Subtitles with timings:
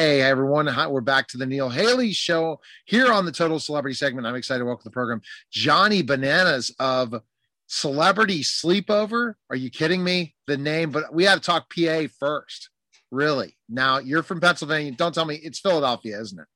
[0.00, 0.68] Hey, everyone.
[0.68, 4.28] Hi, we're back to the Neil Haley show here on the Total Celebrity segment.
[4.28, 7.20] I'm excited to welcome the program Johnny Bananas of
[7.66, 9.34] Celebrity Sleepover.
[9.50, 10.36] Are you kidding me?
[10.46, 12.70] The name, but we have to talk PA first.
[13.10, 13.56] Really?
[13.68, 14.92] Now, you're from Pennsylvania.
[14.92, 16.46] Don't tell me it's Philadelphia, isn't it?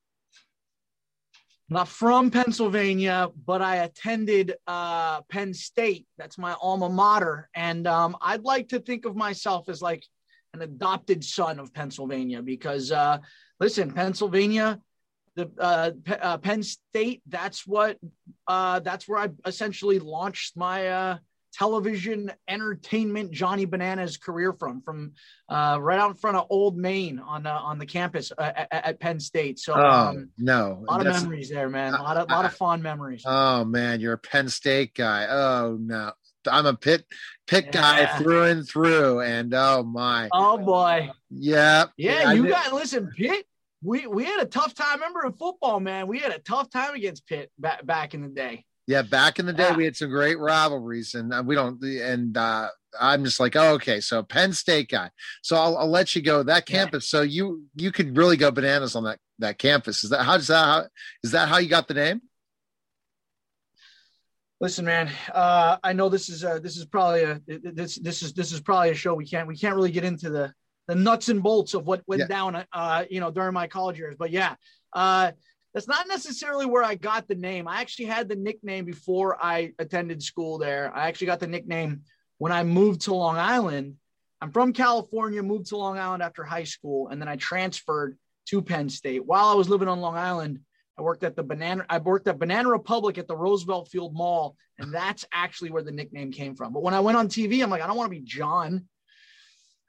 [1.73, 6.07] not from Pennsylvania, but I attended uh, Penn State.
[6.19, 7.49] That's my alma mater.
[7.55, 10.05] And um, I'd like to think of myself as like
[10.55, 13.19] an adopted son of Pennsylvania because, uh,
[13.59, 14.81] listen, Pennsylvania,
[15.35, 17.99] the uh, P- uh, Penn State, that's what,
[18.47, 21.19] uh, that's where I essentially launched my uh,
[21.53, 25.13] television entertainment Johnny Bananas career from, from
[25.49, 28.69] uh, right out in front of Old Main on uh, on the campus uh, at,
[28.71, 29.59] at, Penn State.
[29.59, 31.95] So oh, um, no, a lot of memories there, man.
[31.95, 33.23] A lot of, lot of fond memories.
[33.27, 35.27] Oh man, you're a Penn State guy.
[35.29, 36.13] Oh no,
[36.51, 37.05] I'm a Pitt
[37.47, 38.07] Pitt yeah.
[38.07, 42.23] guy through and through, and oh my, oh boy, yeah, yeah.
[42.23, 43.47] yeah you got listen, Pitt.
[43.85, 45.01] We we had a tough time.
[45.01, 48.29] Remember in football, man, we had a tough time against Pitt back back in the
[48.29, 48.65] day.
[48.87, 49.77] Yeah, back in the day, yeah.
[49.77, 51.83] we had some great rivalries, and uh, we don't.
[51.83, 52.69] And uh,
[53.01, 55.11] I'm just like, oh, okay, so Penn State guy.
[55.43, 57.13] So I'll, I'll let you go that campus.
[57.13, 57.19] Yeah.
[57.19, 60.05] So you you could really go bananas on that that campus.
[60.05, 60.85] Is that how does that how
[61.23, 62.23] is that how you got the name?
[64.63, 65.11] Listen, man.
[65.35, 68.61] Uh, I know this is a, this is probably a this this is this is
[68.61, 70.55] probably a show we can't we can't really get into the
[70.87, 72.27] the nuts and bolts of what went yeah.
[72.29, 74.15] down, uh, you know, during my college years.
[74.17, 74.55] But yeah,
[74.93, 75.33] uh,
[75.75, 77.67] that's not necessarily where I got the name.
[77.67, 80.93] I actually had the nickname before I attended school there.
[80.95, 82.03] I actually got the nickname
[82.39, 83.97] when I moved to Long Island.
[84.41, 88.17] I'm from California, moved to Long Island after high school, and then I transferred
[88.51, 89.27] to Penn State.
[89.27, 90.61] While I was living on Long Island,
[91.03, 91.85] I worked at the Banana.
[91.91, 95.91] I worked at Banana Republic at the Roosevelt Field Mall, and that's actually where the
[95.91, 96.73] nickname came from.
[96.73, 98.85] But when I went on TV, I'm like, I don't want to be John.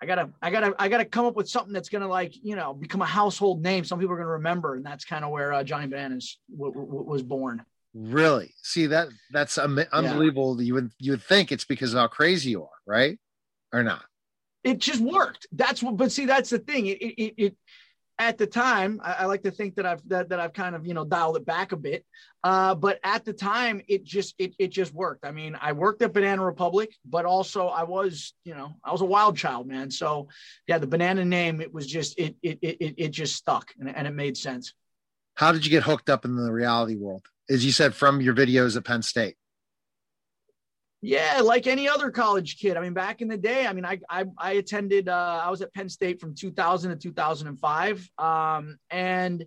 [0.02, 2.74] I gotta, I gotta, I gotta come up with something that's gonna like, you know,
[2.74, 3.84] become a household name.
[3.84, 7.04] Some people are gonna remember, and that's kind of where uh, Johnny Bananas w- w-
[7.04, 7.64] was born.
[7.94, 8.56] Really?
[8.64, 9.10] See that?
[9.32, 10.60] That's um, unbelievable.
[10.60, 10.66] Yeah.
[10.66, 13.20] You would, you would think it's because of how crazy you are, right?
[13.72, 14.04] Or not?
[14.64, 15.46] It just worked.
[15.52, 15.96] That's what.
[15.96, 16.88] But see, that's the thing.
[16.88, 17.58] It, it, it
[18.24, 20.88] at the time, I, I, like to think that I've that, that I've kind of
[20.88, 22.06] you know dialed it back a bit.
[22.44, 25.26] Uh, but at the time, it just it it just worked.
[25.26, 29.02] I mean, I worked at Banana Republic, but also I was you know I was
[29.02, 29.92] a wild child, man.
[29.92, 30.30] So
[30.68, 34.08] yeah, the banana name it was just it it it it just stuck and, and
[34.08, 34.74] it made sense.
[35.36, 37.26] How did you get hooked up in the reality world?
[37.50, 39.36] As you said, from your videos at Penn State.
[41.06, 42.78] Yeah, like any other college kid.
[42.78, 45.10] I mean, back in the day, I mean, I I, I attended.
[45.10, 49.46] Uh, I was at Penn State from 2000 to 2005, um, and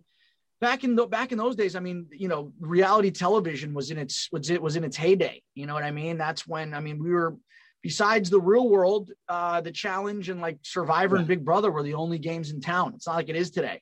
[0.61, 3.97] back in the back in those days, I mean, you know, reality television was in
[3.97, 5.43] its was it was in its heyday.
[5.55, 6.19] You know what I mean?
[6.19, 7.37] That's when I mean we were.
[7.83, 11.21] Besides the real world, uh, the challenge and like Survivor yeah.
[11.21, 12.95] and Big Brother were the only games in town.
[12.97, 13.81] It's not like it is today.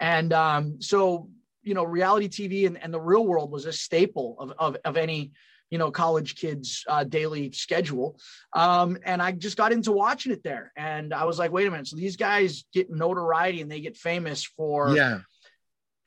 [0.00, 1.28] And um, so,
[1.62, 4.96] you know, reality TV and, and the real world was a staple of, of, of
[4.96, 5.32] any
[5.70, 8.18] you know college kids uh, daily schedule
[8.54, 11.70] um, and i just got into watching it there and i was like wait a
[11.70, 15.20] minute so these guys get notoriety and they get famous for yeah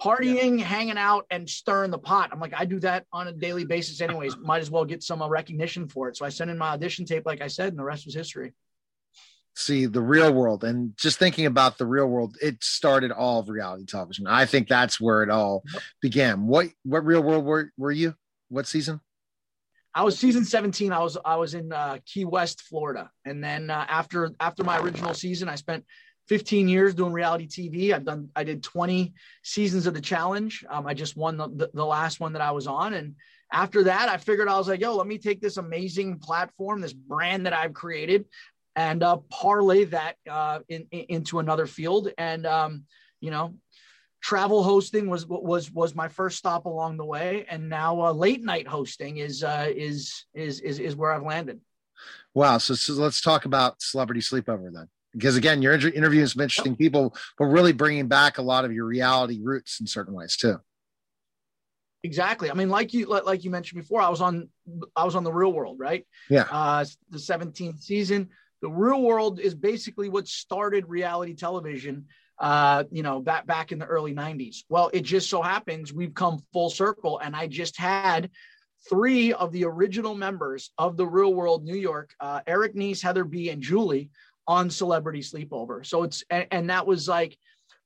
[0.02, 0.66] partying, yeah.
[0.66, 2.30] hanging out, and stirring the pot.
[2.32, 4.38] I'm like, I do that on a daily basis, anyways.
[4.42, 6.18] Might as well get some uh, recognition for it.
[6.18, 8.54] So I sent in my audition tape, like I said, and the rest was history.
[9.56, 13.50] See the real world, and just thinking about the real world, it started all of
[13.50, 14.28] reality television.
[14.28, 15.64] I think that's where it all
[16.00, 16.46] began.
[16.46, 18.14] What what real world were were you?
[18.50, 19.02] What season?
[19.98, 20.94] I was season 17.
[20.94, 24.78] I was I was in uh, Key West, Florida, and then uh, after after my
[24.78, 25.86] original season, I spent
[26.28, 27.92] 15 years doing reality TV.
[27.92, 30.64] I've done I did 20 seasons of the challenge.
[30.70, 33.16] Um, I just won the, the, the last one that I was on, and
[33.52, 36.94] after that, I figured I was like, yo, let me take this amazing platform, this
[36.94, 38.26] brand that I've created,
[38.76, 42.10] and uh, parlay that uh, in, in, into another field.
[42.20, 42.84] And um,
[43.20, 43.56] you know,
[44.22, 48.44] travel hosting was was was my first stop along the way, and now uh, late
[48.44, 51.62] night hosting is uh, is is is is where I've landed.
[52.34, 52.58] Wow!
[52.58, 56.74] So, so let's talk about celebrity sleepover then, because again, you're inter- interviewing some interesting
[56.74, 56.80] yep.
[56.80, 60.60] people, but really bringing back a lot of your reality roots in certain ways too.
[62.04, 62.52] Exactly.
[62.52, 64.50] I mean, like you like you mentioned before, I was on
[64.96, 66.06] I was on the Real World, right?
[66.30, 66.46] Yeah.
[66.50, 68.30] Uh, the 17th season.
[68.62, 72.06] The Real World is basically what started reality television
[72.40, 74.64] uh, you know, back back in the early 90s.
[74.70, 78.30] Well, it just so happens we've come full circle, and I just had
[78.90, 83.24] three of the original members of the Real World New York, uh, Eric Nies, Heather
[83.24, 84.10] B, and Julie,
[84.48, 85.86] on Celebrity Sleepover.
[85.86, 87.38] So it's and, and that was like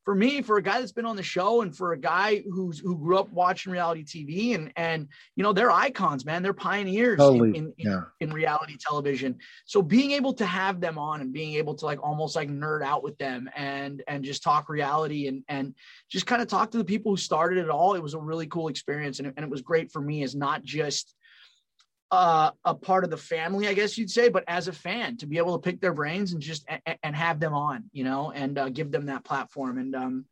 [0.03, 2.79] for me, for a guy that's been on the show and for a guy who's
[2.79, 6.41] who grew up watching reality TV and and you know they're icons, man.
[6.41, 8.01] They're pioneers Totally, in, in, yeah.
[8.19, 9.37] in reality television.
[9.65, 12.83] So being able to have them on and being able to like almost like nerd
[12.83, 15.75] out with them and and just talk reality and and
[16.09, 18.47] just kind of talk to the people who started it all, it was a really
[18.47, 21.15] cool experience and it, and it was great for me as not just
[22.11, 25.25] uh, a part of the family, I guess you'd say, but as a fan to
[25.25, 28.31] be able to pick their brains and just and, and have them on, you know,
[28.31, 29.77] and uh, give them that platform.
[29.77, 30.25] And um,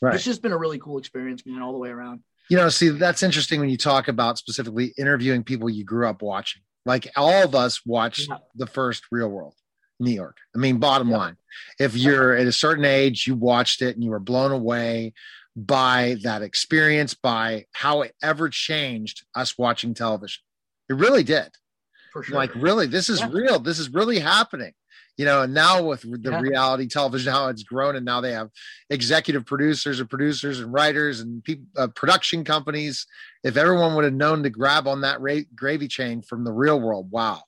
[0.00, 0.16] Right.
[0.16, 2.20] it's just been a really cool experience, man, all the way around.
[2.50, 6.20] You know, see, that's interesting when you talk about specifically interviewing people you grew up
[6.20, 6.62] watching.
[6.84, 8.38] Like all of us watched Yeah.
[8.54, 9.54] the first Real World,
[9.98, 10.36] New York.
[10.54, 11.16] I mean, bottom Yeah.
[11.16, 11.36] line,
[11.78, 15.14] if you're at a certain age, you watched it and you were blown away
[15.56, 20.42] by that experience, by how it ever changed us watching television.
[20.88, 21.50] It really did.
[22.12, 22.36] For sure.
[22.36, 23.30] Like, really, this is Yeah.
[23.32, 23.58] real.
[23.58, 24.72] This is really happening.
[25.16, 26.40] You know, and now with the Yeah.
[26.40, 28.50] reality television, how it's grown, and now they have
[28.90, 33.06] executive producers and producers and writers and people, uh, production companies.
[33.44, 36.80] If everyone would have known to grab on that ra- gravy chain from the real
[36.80, 37.42] world, wow!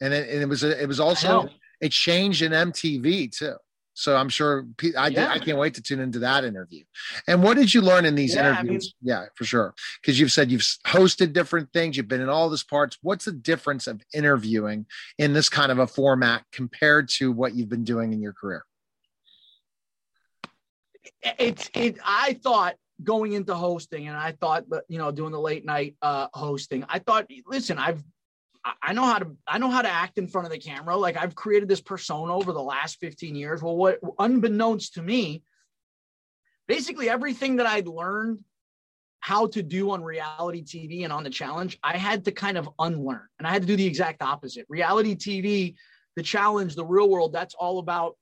[0.00, 1.50] And it, and it was a, it was also know.
[1.82, 3.56] a change in MTV too.
[3.98, 4.64] So I'm sure
[4.96, 5.28] I, Yeah.
[5.28, 6.84] I can't wait to tune into that interview.
[7.26, 8.94] And what did you learn in these Yeah, I interviews?
[9.02, 9.74] yeah, for sure.
[10.00, 12.96] Because you've said you've hosted different things, you've been in all these parts.
[13.02, 14.86] What's the difference of interviewing
[15.18, 18.64] in this kind of a format compared to what you've been doing in your career?
[21.38, 25.40] it's it i thought going into hosting and i thought but you know doing the
[25.40, 28.02] late night uh hosting i thought listen i've
[28.82, 30.96] I- know how to I know how to act in front of the camera.
[30.96, 33.62] Like I've created this persona over the last 15 years.
[33.62, 35.42] Well, what unbeknownst to me,
[36.66, 38.40] basically everything that I'd learned
[39.20, 42.68] how to do on reality TV and on the challenge, I had to kind of
[42.78, 43.26] unlearn.
[43.38, 44.64] And I had to do the exact opposite.
[44.68, 45.74] Reality TV,
[46.16, 48.16] the challenge, the real world, that's all about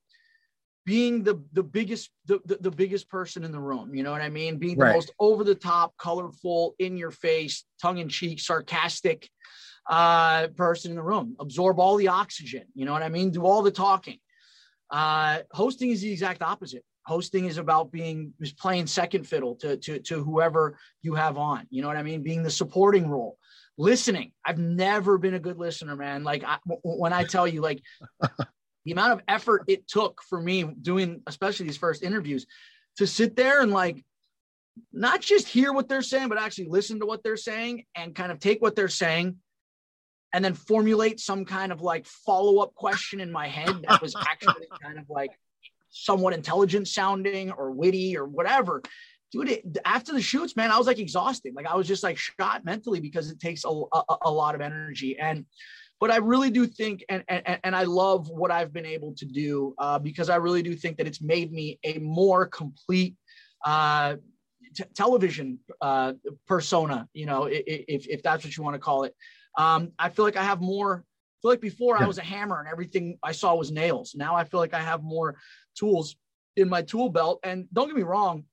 [0.87, 4.23] being the the biggest the, the, the biggest person in the room you know what
[4.23, 4.95] i mean being the Right.
[4.95, 9.29] most over the top colorful in your face tongue in cheek sarcastic
[9.89, 13.31] uh person in the room absorb all the oxygen you know what i mean?
[13.31, 14.19] Do all the talking.
[14.91, 16.85] Uh hosting is the exact opposite.
[17.05, 21.67] Hosting is about being is playing second fiddle to to to whoever you have on
[21.71, 22.23] you know what i mean?
[22.23, 23.39] Being the supporting role.
[23.79, 24.33] Listening.
[24.45, 26.25] I've never been a good listener man.
[26.25, 27.83] Like I, when i tell you like
[28.87, 32.47] the amount of effort it took for me doing especially these first interviews
[32.97, 34.03] to sit there and like
[34.93, 38.33] not just hear what they're saying but actually listen to what they're saying and kind
[38.33, 39.37] of take what they're saying
[40.33, 44.67] and then formulate some kind of like follow-up question in my head that was actually
[44.83, 45.31] kind of like
[45.89, 48.83] somewhat intelligent sounding or witty or whatever
[49.33, 52.19] dude it, after the shoots man i was like exhausted like i was just like
[52.19, 55.47] shot mentally because it takes a, a, a lot of energy and
[56.01, 59.25] but I really do think, and and, and I love what I've been able to
[59.25, 63.17] do uh, because I really do think that it's made me a more complete
[63.65, 64.17] uh,
[64.75, 66.13] t- television uh,
[66.47, 67.09] persona.
[67.15, 69.15] You know, if if that's what you want to call it.
[69.57, 71.05] Um, I feel like I have more.
[71.05, 74.15] I feel like before I was a hammer and everything I saw was nails.
[74.15, 75.37] Now I feel like I have more
[75.79, 76.17] tools
[76.57, 77.41] in my tool belt.
[77.43, 78.45] And don't get me wrong,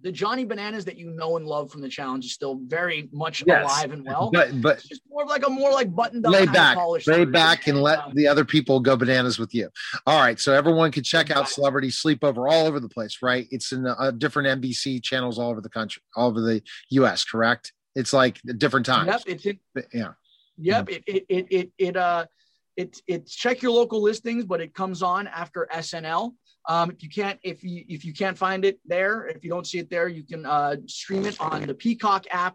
[0.00, 3.42] the Johnny Bananas that you know and love from the challenge is still very much
[3.46, 3.62] Yes.
[3.62, 4.30] alive and well.
[4.32, 6.76] But but It's just more of like a more like buttoned up, lay back,
[7.06, 9.68] lay back, and let um, the other people go bananas with you.
[10.06, 13.46] All right, so everyone can check out Celebrity Sleepover all over the place, right?
[13.50, 17.24] It's in uh, different NBC channels all over the country, all over the U.S.
[17.24, 17.72] Correct?
[17.96, 19.08] It's like different times.
[19.08, 19.58] Yep, it's it.
[19.92, 20.12] Yeah.
[20.58, 22.26] Yep, it it it it, it uh,
[22.76, 26.34] it it's check your local listings, but it comes on after SNL.
[26.68, 29.66] Um, if you can't if you if you can't find it there, if you don't
[29.66, 32.54] see it there, you can uh, stream it on the Peacock app.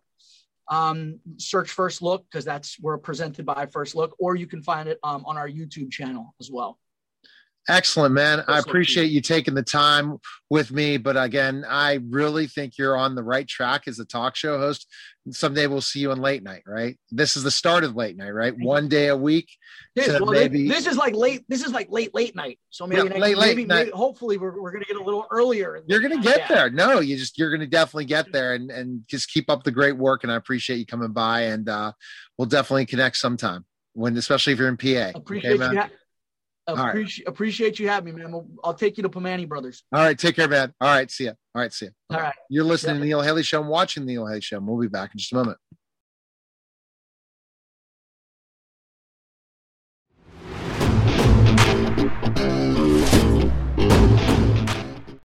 [0.69, 4.87] Um, search First Look because that's we're presented by First Look, or you can find
[4.87, 6.77] it um, on our YouTube channel as well.
[7.69, 8.43] Excellent, man.
[8.47, 10.17] I appreciate you taking the time
[10.49, 10.97] with me.
[10.97, 14.87] But again, I really think you're on the right track as a talk show host.
[15.29, 16.97] Someday we'll see you on late night, right?
[17.11, 18.53] This is the start of late night, right?
[18.57, 19.47] One day a week.
[19.95, 21.45] This, well, maybe- this is like late.
[21.47, 22.57] This is like late late night.
[22.71, 23.85] So maybe Yeah, next, late, late maybe, night.
[23.85, 25.79] maybe hopefully we're, we're gonna get a little earlier.
[25.85, 26.47] You're gonna get Yeah.
[26.47, 26.69] there.
[26.71, 29.95] No, you just you're gonna definitely get there and and just keep up the great
[29.97, 30.23] work.
[30.23, 31.41] And I appreciate you coming by.
[31.41, 31.91] And uh
[32.39, 35.11] we'll definitely connect sometime when, especially if you're in PA.
[35.13, 35.73] Appreciate man?
[35.75, 35.83] you.
[36.75, 36.89] Ha- right.
[36.89, 38.33] appreciate, appreciate you having me, man.
[38.33, 39.83] I'll, I'll take you to Primanti Brothers.
[39.91, 40.73] All right, take care, man.
[40.81, 41.33] All right, see ya.
[41.55, 41.91] All right, see ya.
[42.15, 42.33] All right.
[42.49, 42.97] You're listening Yep.
[42.97, 43.61] to the Neil Haley Show.
[43.61, 44.59] I'm watching the Neil Haley Show.
[44.59, 45.57] We'll be back in just a moment.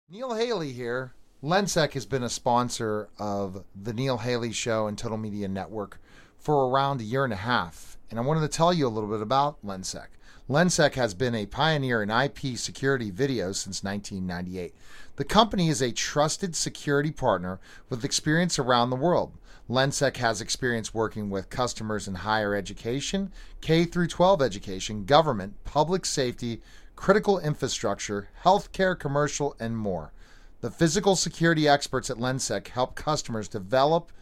[0.09, 1.13] Neil Haley here.
[1.43, 6.01] Lensec has been a sponsor of the Neil Haley Show and Total Media Network
[6.39, 7.99] for around a year and a half.
[8.11, 10.07] And I wanted to tell you a little bit about Lensec.
[10.49, 14.77] Lensec has been a pioneer in IP security video since 1998.
[15.17, 17.59] The company is a trusted security partner
[17.91, 19.33] with experience around the world.
[19.69, 26.07] Lensec has experience working with customers in higher education, K through 12 education, government, public
[26.07, 26.63] safety,
[26.95, 30.13] critical infrastructure, healthcare, commercial, and more.
[30.61, 34.13] The physical security experts at Lensec help customers develop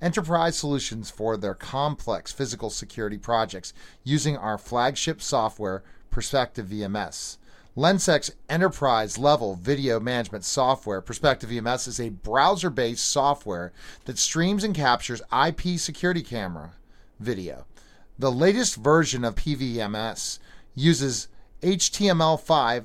[0.00, 3.72] enterprise solutions for their complex physical security projects
[4.02, 7.38] using our flagship software, Perspective VMS.
[7.76, 13.72] Lensec's enterprise level video management software, Perspective VMS, is a browser based software
[14.04, 16.74] that streams and captures IP security camera
[17.18, 17.66] video.
[18.16, 20.38] The latest version of PVMS
[20.76, 21.26] uses
[21.62, 22.84] HTML5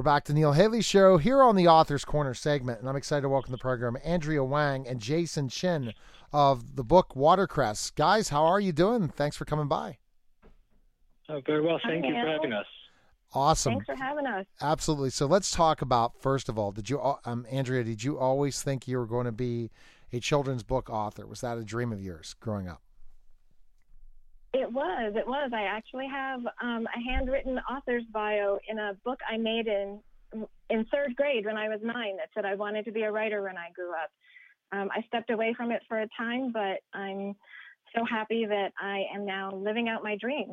[0.00, 3.20] We're back to Neil Haley Show here on the Author's Corner segment, and I'm excited
[3.20, 5.92] to welcome the program Andrea Wang and Jason Chin
[6.32, 7.94] of the book Watercress.
[7.94, 9.08] Guys, how are you doing?
[9.08, 9.98] Thanks for coming by.
[11.28, 11.78] Oh, very well.
[11.84, 12.64] Thank Hi, you for having us.
[13.34, 13.74] Awesome.
[13.74, 14.46] Thanks for having us.
[14.62, 15.10] Absolutely.
[15.10, 18.88] So let's talk about first of all, did you, um, Andrea, did you always think
[18.88, 19.70] you were going to be
[20.14, 21.26] a children's book author?
[21.26, 22.80] Was that a dream of yours growing up?
[24.52, 25.14] It was.
[25.16, 25.52] It was.
[25.54, 30.00] I actually have um, a handwritten author's bio in a book I made in
[30.70, 33.42] in third grade when I was nine that said I wanted to be a writer
[33.42, 34.10] when I grew up.
[34.72, 37.34] Um, I stepped away from it for a time, but I'm
[37.94, 40.52] so happy that I am now living out my dream.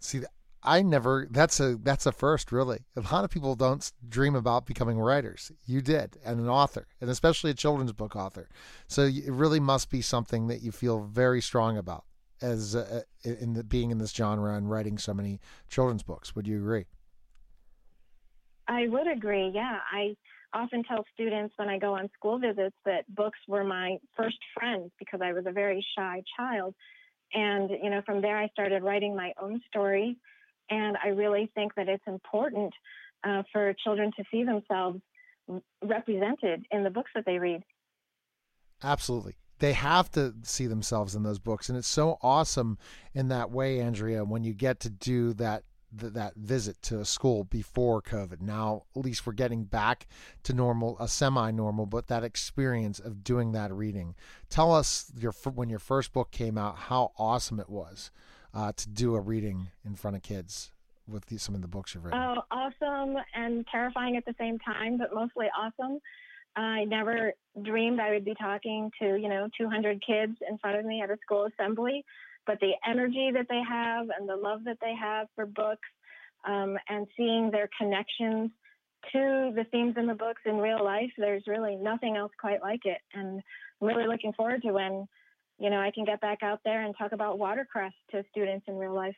[0.00, 0.22] See,
[0.62, 1.28] I never.
[1.30, 2.80] That's a that's a first, really.
[2.96, 5.50] A lot of people don't dream about becoming writers.
[5.64, 8.48] You did, and an author, and especially a children's book author.
[8.86, 12.04] So it really must be something that you feel very strong about
[12.42, 16.34] as uh, in the, being in this genre and writing so many children's books.
[16.34, 16.86] Would you agree?
[18.68, 19.50] I would agree.
[19.54, 20.14] Yeah, I
[20.54, 24.90] often tell students when I go on school visits that books were my first friends
[24.98, 26.74] because I was a very shy child.
[27.34, 30.16] And, you know, from there I started writing my own stories.
[30.70, 32.72] And I really think that it's important
[33.24, 35.00] uh, for children to see themselves
[35.82, 37.62] represented in the books that they read.
[38.82, 41.68] Absolutely they have to see themselves in those books.
[41.68, 42.78] And it's so awesome
[43.14, 45.62] in that way andrea when you get to do that
[45.94, 48.40] that visit to a school before covid.
[48.40, 50.08] Now at least we're getting back
[50.42, 54.16] to normal a semi-normal but that experience of doing that reading.
[54.50, 58.10] Tell us your when your first book came out how awesome it was
[58.52, 60.72] uh, to do a reading in front of kids
[61.06, 64.58] with the, some of the books you've written oh awesome and terrifying at the same
[64.58, 66.00] time but mostly awesome
[66.56, 70.84] I never dreamed I would be talking to, you know, 200 kids in front of
[70.84, 72.04] me at a school assembly,
[72.46, 75.88] but the energy that they have and the love that they have for books
[76.44, 78.50] um, and seeing their connections
[79.12, 82.84] to the themes in the books in real life, there's really nothing else quite like
[82.84, 82.98] it.
[83.14, 83.42] And
[83.80, 85.08] I'm really looking forward to when,
[85.58, 88.76] you know, I can get back out there and talk about watercress to students in
[88.76, 89.16] real life.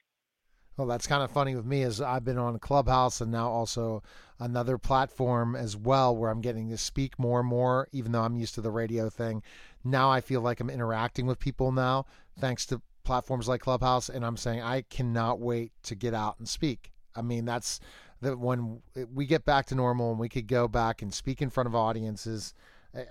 [0.76, 4.02] Well, that's kind of funny with me as I've been on Clubhouse and now also
[4.40, 8.34] another platform as well where I'm getting to speak more and more, even though I'm
[8.36, 9.42] used to the radio thing.
[9.84, 12.06] Now I feel like I'm interacting with people now,
[12.40, 16.48] thanks to platforms like Clubhouse, and I'm saying I cannot wait to get out and
[16.48, 16.90] speak.
[17.14, 17.78] I mean, that's
[18.22, 18.80] that when
[19.12, 21.74] we get back to normal and we could go back and speak in front of
[21.74, 22.54] audiences.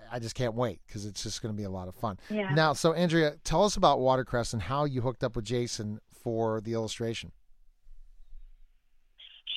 [0.10, 2.18] I just can't wait because it's just going to be a lot of fun.
[2.30, 2.54] Yeah.
[2.54, 6.62] Now, so Andrea, tell us about Watercress and how you hooked up with Jason for
[6.62, 7.34] the illustration.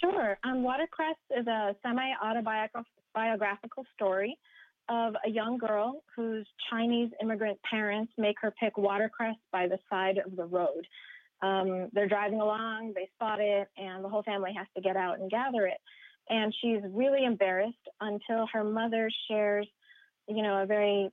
[0.01, 0.39] Sure.
[0.45, 4.39] Um, Watercress is a semi autobiographical story
[4.89, 10.19] of a young girl whose Chinese immigrant parents make her pick watercress by the side
[10.25, 10.87] of the road.
[11.43, 15.19] Um, they're driving along, they spot it, and the whole family has to get out
[15.19, 15.79] and gather it.
[16.29, 19.69] And she's really embarrassed until her mother shares,
[20.29, 21.11] you know, a very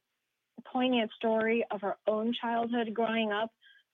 [0.71, 3.49] poignant story of her own childhood growing up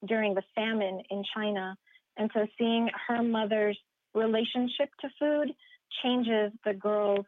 [0.06, 1.76] during the famine in China.
[2.18, 3.78] And so seeing her mother's
[4.14, 5.54] relationship to food
[6.04, 7.26] changes the girl's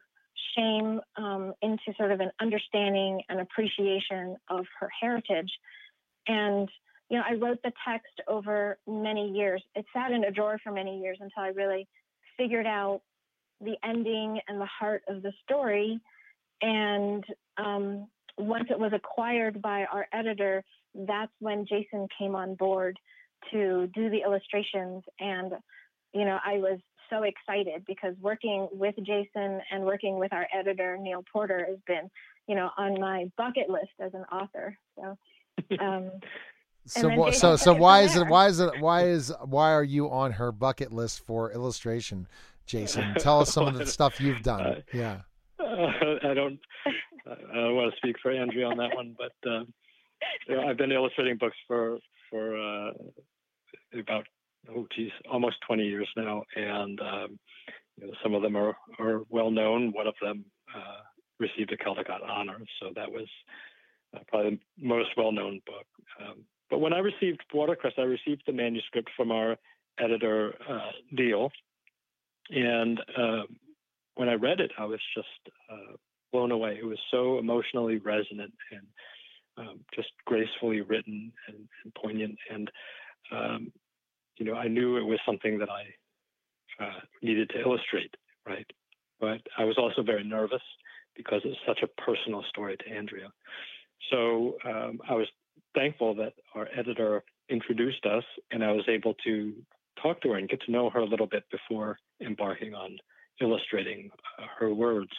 [0.56, 5.50] shame um, into sort of an understanding and appreciation of her heritage.
[6.26, 6.68] And,
[7.08, 9.62] you know, I wrote the text over many years.
[9.74, 11.86] It sat in a drawer for many years until I really
[12.36, 13.02] figured out
[13.60, 16.00] the ending and the heart of the story.
[16.60, 17.24] And
[17.58, 18.08] um,
[18.38, 22.98] once it was acquired by our editor, that's when Jason came on board
[23.50, 25.52] to do the illustrations and
[26.12, 26.78] you know, I was
[27.10, 32.10] so excited because working with Jason and working with our editor Neal Porter has been,
[32.46, 34.76] you know, on my bucket list as an author.
[34.96, 35.16] So.
[35.80, 36.10] Um,
[36.86, 39.84] So then so so why from is it why is it why is why are
[39.84, 42.26] you on her bucket list for illustration,
[42.66, 43.14] Jason?
[43.18, 44.60] Tell us some of the stuff you've done.
[44.60, 45.20] Uh, Yeah.
[45.60, 45.64] Uh,
[46.24, 46.58] I don't.
[47.26, 49.64] I don't want to speak for Andrea on that one, but uh,
[50.48, 51.98] you I've been illustrating books for
[52.30, 52.92] for uh,
[53.98, 54.26] about
[54.70, 57.38] oh geez, almost 20 years now, and um,
[58.00, 59.92] you know, some of them are are well known.
[59.92, 61.02] One of them uh,
[61.38, 63.28] received a Caldecott honor, so that was
[64.14, 65.86] uh, probably the most well known book.
[66.20, 69.56] Um, but when I received Watercress, I received the manuscript from our
[69.98, 71.50] editor uh, Neal,
[72.50, 73.46] and um,
[74.14, 75.96] when I read it, I was just uh,
[76.32, 76.78] blown away.
[76.80, 78.86] It was so emotionally resonant and
[79.58, 82.38] um, just gracefully written and, and poignant.
[82.50, 82.70] And
[83.30, 83.72] um,
[84.38, 88.14] you know, I knew it was something that I uh, needed to illustrate,
[88.46, 88.66] right?
[89.20, 90.62] But I was also very nervous
[91.16, 93.30] because it's such a personal story to Andrea.
[94.10, 95.28] So um, I was
[95.74, 99.52] thankful that our editor introduced us, and I was able to
[100.02, 102.96] talk to her and get to know her a little bit before embarking on
[103.40, 105.10] illustrating uh, her words.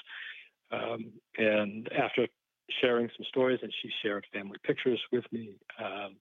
[0.71, 2.27] Um, and after
[2.81, 6.15] sharing some stories, and she shared family pictures with me, um,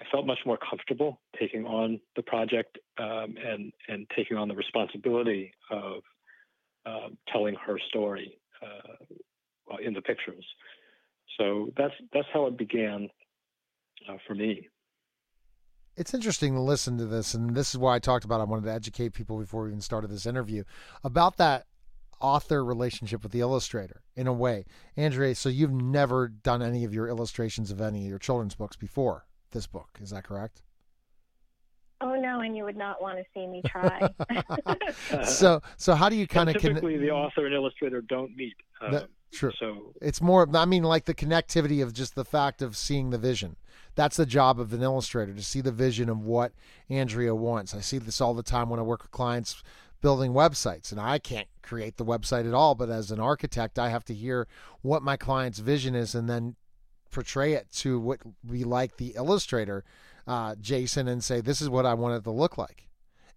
[0.00, 4.54] I felt much more comfortable taking on the project um, and and taking on the
[4.54, 6.02] responsibility of
[6.86, 10.44] um, telling her story uh, in the pictures.
[11.38, 13.08] So that's that's how it began
[14.08, 14.68] uh, for me.
[15.96, 18.66] It's interesting to listen to this, and this is why I talked about I wanted
[18.66, 20.62] to educate people before we even started this interview
[21.02, 21.66] about that
[22.20, 24.64] author relationship with the illustrator in a way.
[24.96, 28.76] Andrea, so you've never done any of your illustrations of any of your children's books
[28.76, 30.62] before this book, is that correct?
[32.00, 34.08] Oh no, and you would not want to see me try.
[35.24, 38.54] so so how do you kind of typically the author and illustrator don't meet.
[38.80, 39.52] Um, That- True.
[39.58, 43.18] So It's more, I mean, like the connectivity of just the fact of seeing the
[43.18, 43.56] vision.
[43.94, 46.52] That's the job of an illustrator to see the vision of what
[46.88, 47.74] Andrea wants.
[47.74, 49.62] I see this all the time when I work with clients
[50.00, 52.74] building websites, and I can't create the website at all.
[52.74, 54.46] But as an architect, I have to hear
[54.82, 56.54] what my client's vision is and then
[57.10, 59.84] portray it to what we like the illustrator,
[60.26, 62.88] uh, Jason, and say, this is what I want it to look like.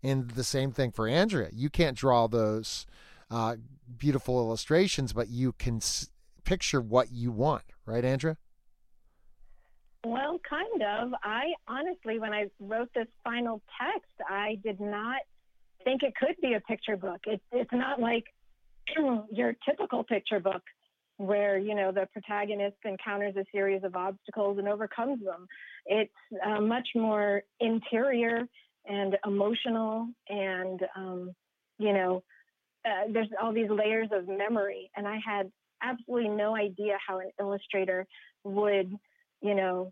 [0.03, 1.49] And the same thing for Andrea.
[1.53, 2.85] You can't draw those
[3.29, 3.57] uh,
[3.97, 6.09] beautiful illustrations, but you can s-
[6.43, 8.37] picture what you want, right, Andrea?
[10.03, 11.13] Well, kind of.
[11.23, 15.21] I honestly, when I wrote this final text, I did not
[15.83, 17.21] think it could be a picture book.
[17.27, 18.25] It, it's not like
[19.31, 20.63] your typical picture book
[21.25, 25.47] where, you know, the protagonist encounters a series of obstacles and overcomes them.
[25.85, 26.11] It's
[26.45, 28.47] uh, much more interior
[28.85, 31.35] and emotional and, um,
[31.77, 32.23] you know,
[32.85, 34.89] uh, there's all these layers of memory.
[34.95, 35.51] And I had
[35.83, 38.07] absolutely no idea how an illustrator
[38.43, 38.97] would
[39.41, 39.91] you know,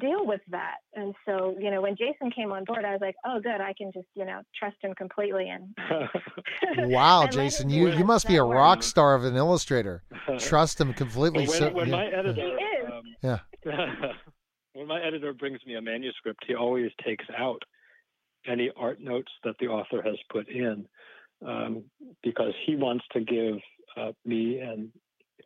[0.00, 0.76] deal with that.
[0.94, 3.74] And so, you know, when Jason came on board, I was like, oh, good, I
[3.76, 5.48] can just, you know, trust him completely.
[5.48, 5.74] And
[6.90, 10.02] Wow, and Jason, you, you must be a rock star of an illustrator.
[10.38, 11.46] Trust him completely.
[11.46, 12.92] when, so, when yeah, my editor, He is.
[12.92, 14.12] um, Yeah.
[14.72, 17.62] when my editor brings me a manuscript, he always takes out
[18.46, 20.86] any art notes that the author has put in
[21.46, 21.84] um,
[22.22, 23.56] because he wants to give
[23.96, 24.90] uh, me and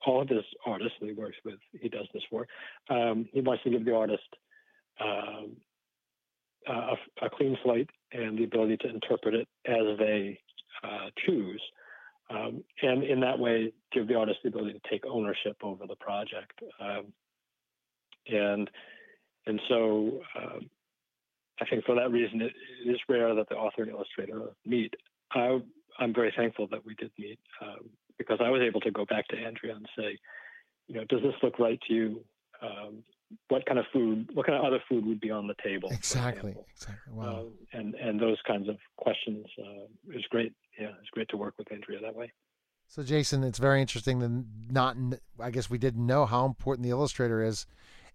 [0.07, 2.47] all of his artists that he works with, he does this for,
[2.91, 4.29] um, he wants to give the artist
[5.01, 5.57] um,
[6.67, 10.39] a, a clean slate and the ability to interpret it as they
[10.85, 11.63] uh, choose.
[12.31, 15.97] Um, and in that way, give the artist the ability to take ownership over the
[15.97, 16.61] project.
[16.81, 17.13] Um,
[18.27, 18.71] and
[19.47, 20.69] and so um,
[21.61, 22.53] I think for that reason, it,
[22.85, 24.95] it is rare that the author and illustrator meet.
[25.33, 25.59] I,
[25.99, 29.29] I'm very thankful that we did meet um, because I was able to go back
[29.29, 30.19] to Andrea and say,
[30.87, 32.25] you know, does this look right to you?
[32.61, 33.05] Um,
[33.49, 35.91] what kind of food, what kind of other food would be on the table?
[35.93, 36.57] Exactly.
[36.75, 37.13] Exactly.
[37.13, 37.41] Wow.
[37.41, 40.53] Um, and and those kinds of questions uh, is great.
[40.81, 42.33] Yeah, it's great to work with Andrea that way.
[42.87, 44.97] So, Jason, it's very interesting to not,
[45.39, 47.67] I guess we didn't know how important the illustrator is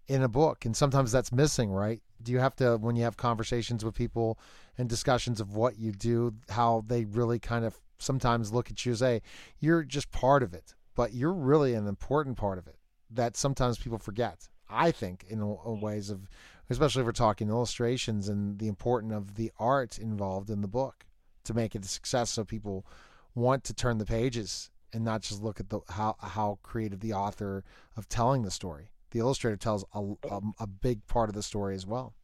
[0.08, 0.64] in a book.
[0.64, 2.02] And sometimes that's missing, right?
[2.20, 4.36] Do you have to, when you have conversations with people
[4.76, 8.92] and discussions of what you do, how they really kind of sometimes look at you
[8.92, 9.22] and say,
[9.58, 12.76] you're just part of it, but you're really an important part of it
[13.10, 14.48] that sometimes people forget.
[14.68, 15.40] I think in
[15.80, 16.28] ways of,
[16.70, 21.06] especially if we're talking illustrations and the importance of the art involved in the book
[21.44, 22.86] to make it a success so people
[23.34, 27.12] want to turn the pages and not just look at the how how creative the
[27.12, 27.64] author
[27.96, 28.90] of telling the story.
[29.10, 32.14] The illustrator tells a, a, a big part of the story as well.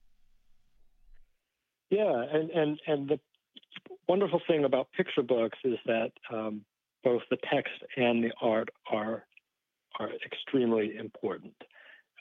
[1.91, 3.21] Yeah, and and and the
[4.09, 6.63] wonderful thing about picture books is that um,
[7.05, 9.25] both the text and the art are
[9.99, 11.55] are extremely important.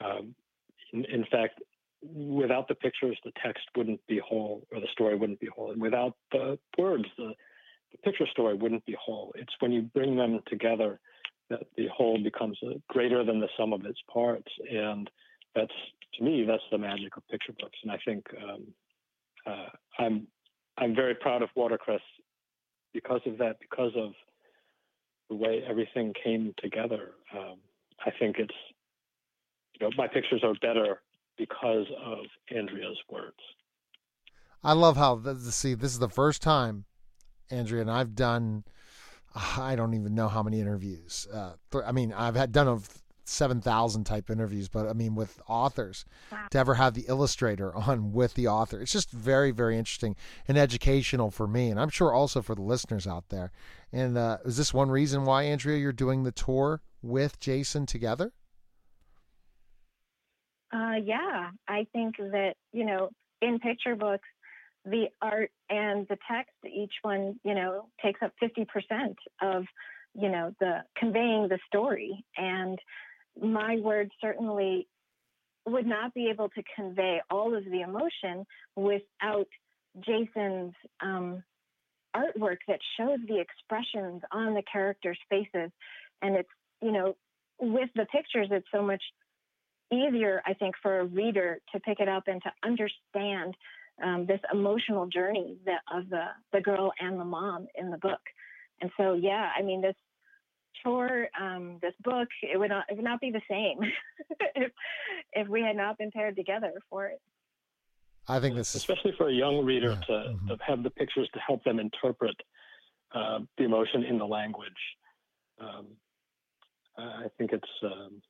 [0.04, 0.34] Um,
[0.92, 1.62] in, in, fact,
[2.02, 5.82] without the pictures, the text wouldn't be whole, or the story wouldn't be whole, and
[5.82, 7.34] without the words, the,
[7.92, 9.34] the picture story wouldn't be whole.
[9.36, 11.00] It's when you bring them together
[11.50, 12.58] that the whole becomes
[12.88, 15.10] greater than the sum of its parts, and
[15.56, 15.74] that's
[16.16, 17.78] to me that's the magic of picture books.
[17.84, 18.68] And I think um,
[19.46, 20.28] uh, I'm
[20.80, 22.02] I'm very proud of Watercress
[22.94, 24.13] because of that, because of
[25.30, 27.12] the way everything came together.
[27.38, 27.58] Um,
[28.06, 28.56] I think it's,
[29.74, 31.02] you know, my pictures are better
[31.38, 33.38] because of Andrea's words.
[34.63, 36.86] I love how, see, this is the first time,
[37.50, 38.63] Andrea, and I've done,
[39.36, 41.28] I don't even know how many interviews.
[41.32, 41.54] Uh,
[41.86, 42.89] I mean, I've had done of
[43.30, 46.46] 7,000 type interviews, but I mean, with authors, wow.
[46.52, 50.15] to ever have the illustrator on with the author, it's just very, very interesting
[50.48, 51.70] and educational for me.
[51.70, 53.52] And I'm sure also for the listeners out there.
[53.92, 58.34] And uh, is this one reason why, Andrea, you're doing the tour with Jason together?
[60.72, 63.10] Uh, yeah, I think that, you know,
[63.42, 64.28] in picture books,
[64.86, 69.65] the art and the text, each one, you know, takes up 50% of,
[70.13, 72.24] you know, the conveying the story.
[72.38, 72.80] And
[73.41, 74.88] my words certainly
[75.65, 79.47] would not be able to convey all of the emotion without
[79.99, 81.43] Jason's um,
[82.15, 85.71] artwork that shows the expressions on the characters' faces.
[86.21, 86.49] And it's,
[86.82, 87.15] you know,
[87.60, 89.02] with the pictures, it's so much
[89.91, 93.56] easier, I think, for a reader to pick it up and to understand
[94.04, 98.21] um, this emotional journey that, of the, the girl and the mom in the book.
[98.82, 99.95] And so, yeah, I mean, this
[100.84, 103.77] tour, um, this book, it would not, it would not be the same
[104.55, 104.71] if,
[105.34, 107.21] if we had not been paired together for it.
[108.27, 110.05] I think this, especially for a young reader yeah.
[110.05, 110.47] to, mm-hmm.
[110.47, 112.36] to, have the pictures to help them interpret
[113.13, 114.71] uh, the emotion in the language.
[115.60, 115.88] Um,
[116.97, 117.69] I think it's.
[117.84, 118.21] Um,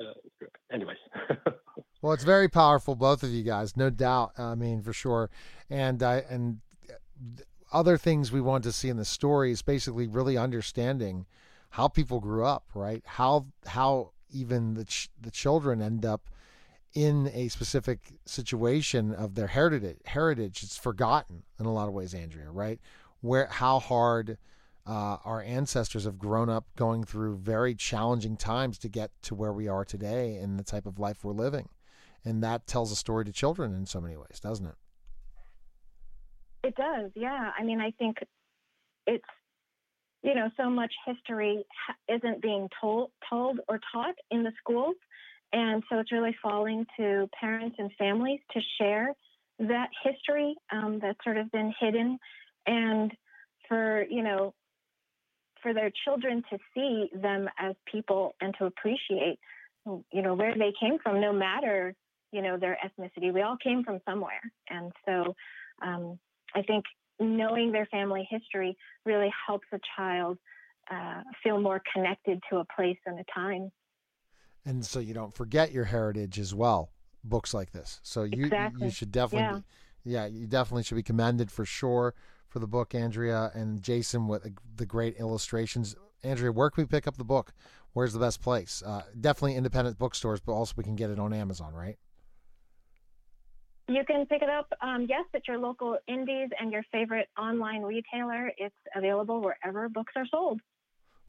[0.00, 0.96] uh, anyways.
[2.02, 4.32] well, it's very powerful, both of you guys, no doubt.
[4.38, 5.30] I mean, for sure,
[5.68, 6.60] and I and
[7.72, 11.26] other things we want to see in the story is basically really understanding
[11.70, 13.02] how people grew up, right?
[13.06, 16.30] How how even the ch- the children end up
[16.94, 19.98] in a specific situation of their heritage.
[20.06, 22.80] Heritage, it's forgotten in a lot of ways, Andrea, right?
[23.20, 24.38] Where how hard
[24.86, 29.52] uh, our ancestors have grown up going through very challenging times to get to where
[29.52, 31.68] we are today and the type of life we're living,
[32.24, 34.74] and that tells a story to children in so many ways, doesn't it?
[36.62, 37.50] It does, yeah.
[37.58, 38.18] I mean, I think
[39.06, 39.24] it's
[40.22, 41.64] you know so much history
[42.08, 44.96] isn't being told told or taught in the schools,
[45.52, 49.14] and so it's really falling to parents and families to share
[49.58, 52.18] that history um, that's sort of been hidden,
[52.66, 53.12] and
[53.68, 54.54] for you know
[55.62, 59.38] for their children to see them as people and to appreciate
[59.86, 61.94] you know where they came from no matter
[62.32, 63.32] you know their ethnicity.
[63.32, 64.40] We all came from somewhere.
[64.68, 65.34] And so
[65.82, 66.18] um,
[66.54, 66.84] I think
[67.18, 70.38] knowing their family history really helps a child
[70.90, 73.70] uh, feel more connected to a place and a time.
[74.64, 76.90] And so you don't forget your heritage as well.
[77.22, 78.86] Books like this, so you exactly.
[78.86, 79.62] you should definitely,
[80.04, 80.22] yeah.
[80.22, 82.14] yeah, you definitely should be commended for sure
[82.48, 85.94] for the book, Andrea and Jason with the great illustrations.
[86.24, 87.52] Andrea, where can we pick up the book?
[87.92, 88.82] Where's the best place?
[88.84, 91.98] Uh, definitely independent bookstores, but also we can get it on Amazon, right?
[93.90, 97.82] You can pick it up, um, yes, at your local indies and your favorite online
[97.82, 98.52] retailer.
[98.56, 100.60] It's available wherever books are sold.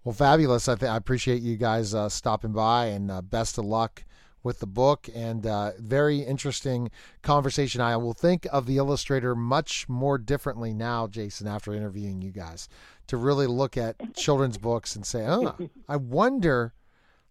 [0.04, 0.70] Well, fabulous.
[0.70, 4.04] I, th- I appreciate you guys uh, stopping by and uh, best of luck
[4.44, 6.92] with the book and uh, very interesting
[7.24, 7.82] conversation.
[7.82, 12.70] I will think of the illustrator much more differently now, Jason, after interviewing you guys,
[13.08, 15.56] to really look at children's books and say, oh,
[15.90, 16.76] I wonder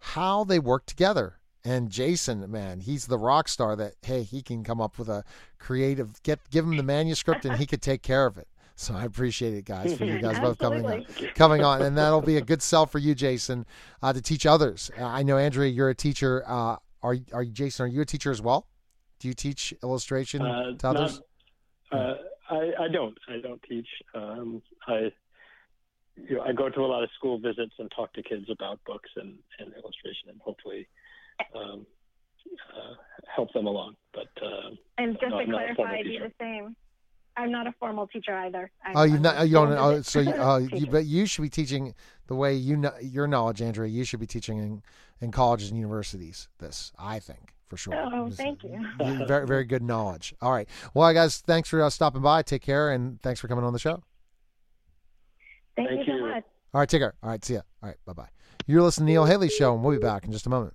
[0.00, 4.64] how they work together and Jason, man, he's the rock star that hey, he can
[4.64, 5.24] come up with a
[5.58, 8.48] creative get give him the manuscript and he could take care of it.
[8.76, 12.22] So I appreciate it, guys, for you guys both coming on, coming on, and that'll
[12.22, 13.66] be a good sell for you, Jason,
[14.02, 14.90] uh, to teach others.
[14.98, 16.42] Uh, I know, Andrea, you're a teacher.
[16.46, 17.84] Uh, are are you, Jason?
[17.84, 18.66] Are you a teacher as well?
[19.18, 21.20] Do you teach illustration uh, to others?
[21.92, 22.14] Not, uh,
[22.48, 23.18] I, I don't.
[23.28, 23.88] I don't teach.
[24.14, 25.12] Um, I
[26.16, 28.80] you know I go to a lot of school visits and talk to kids about
[28.86, 30.88] books and, and illustration, and hopefully
[31.54, 31.86] um,
[32.76, 32.94] uh,
[33.34, 33.96] help them along.
[34.12, 36.76] But uh, and just to clarify, I do the same.
[37.36, 38.70] I'm not a formal teacher either.
[38.84, 39.46] I'm, oh, you've not.
[39.46, 39.72] You don't.
[39.72, 41.94] Oh, so you, uh, you, but you should be teaching
[42.26, 43.88] the way you know your knowledge, Andrea.
[43.88, 44.82] You should be teaching in,
[45.20, 46.48] in colleges and universities.
[46.58, 47.94] This, I think, for sure.
[47.94, 48.84] Oh, thank you.
[49.26, 50.34] Very, very good knowledge.
[50.42, 50.68] All right.
[50.92, 52.42] Well, guys, thanks for uh, stopping by.
[52.42, 54.02] Take care, and thanks for coming on the show.
[55.76, 56.44] Thank, Thank you so much.
[56.74, 57.14] All right, take care.
[57.22, 57.60] All right, see ya.
[57.82, 58.28] All right, bye bye.
[58.66, 60.74] You're listening to Neil Haley Show, and we'll be back in just a moment.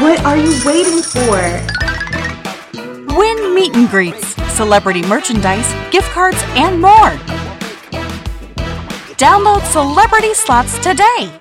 [0.00, 1.36] What are you waiting for?
[3.18, 7.10] Win meet and greets, celebrity merchandise, gift cards, and more.
[9.16, 11.32] Download Celebrity Slots today.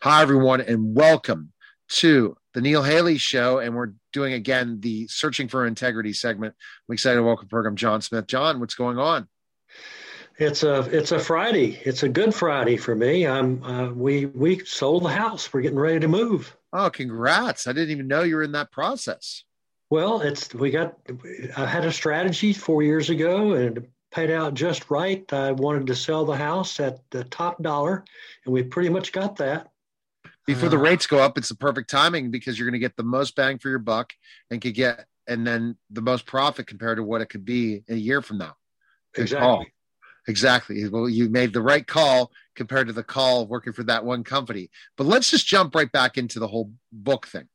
[0.00, 1.52] Hi, everyone, and welcome
[1.88, 3.58] to the Neil Haley Show.
[3.58, 6.54] And we're doing again the Searching for Integrity segment.
[6.88, 8.26] I'm excited to welcome program John Smith.
[8.26, 9.28] John, what's going on?
[10.38, 11.78] It's a it's a Friday.
[11.84, 13.26] It's a good Friday for me.
[13.26, 15.52] I'm uh, we we sold the house.
[15.52, 16.56] We're getting ready to move.
[16.72, 17.66] Oh, congrats!
[17.66, 19.44] I didn't even know you were in that process.
[19.88, 20.96] Well, it's we got.
[21.56, 25.30] I had a strategy four years ago, and it paid out just right.
[25.32, 28.04] I wanted to sell the house at the top dollar,
[28.44, 29.70] and we pretty much got that.
[30.46, 32.96] Before the Uh, rates go up, it's the perfect timing because you're going to get
[32.96, 34.12] the most bang for your buck
[34.50, 37.96] and could get and then the most profit compared to what it could be a
[37.96, 38.54] year from now.
[39.12, 39.44] Good Exactly.
[39.46, 39.66] call.
[40.28, 40.88] Exactly.
[40.88, 44.22] Well, you made the right call compared to the call of working for that one
[44.24, 44.70] company.
[44.96, 47.48] But let's just jump right back into the whole book thing.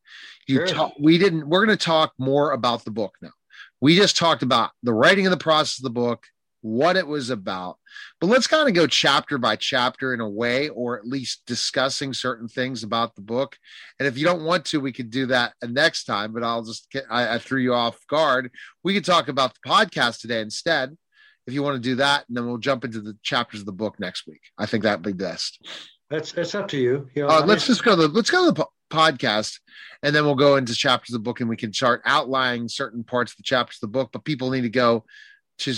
[0.47, 0.67] You Sure.
[0.67, 1.47] talk, we didn't.
[1.47, 3.31] We're going to talk more about the book now.
[3.79, 6.27] We just talked about the writing of the process of the book,
[6.61, 7.77] what it was about.
[8.19, 12.13] But let's kind of go chapter by chapter in a way, or at least discussing
[12.13, 13.57] certain things about the book.
[13.99, 16.33] And if you don't want to, we could do that next time.
[16.33, 17.05] But I'll just get.
[17.09, 18.51] I, I threw you off guard.
[18.83, 20.97] We could talk about the podcast today instead
[21.47, 23.71] if you want to do that, and then we'll jump into the chapters of the
[23.71, 24.41] book next week.
[24.57, 25.59] I think that'd be best.
[26.09, 27.09] That's that's up to you.
[27.15, 29.59] you know, Uh, let's just go to the, let's go to the po- podcast,
[30.03, 33.03] and then we'll go into chapters of the book, and we can start outlining certain
[33.03, 34.09] parts of the chapters of the book.
[34.11, 35.05] But people need to go
[35.59, 35.73] to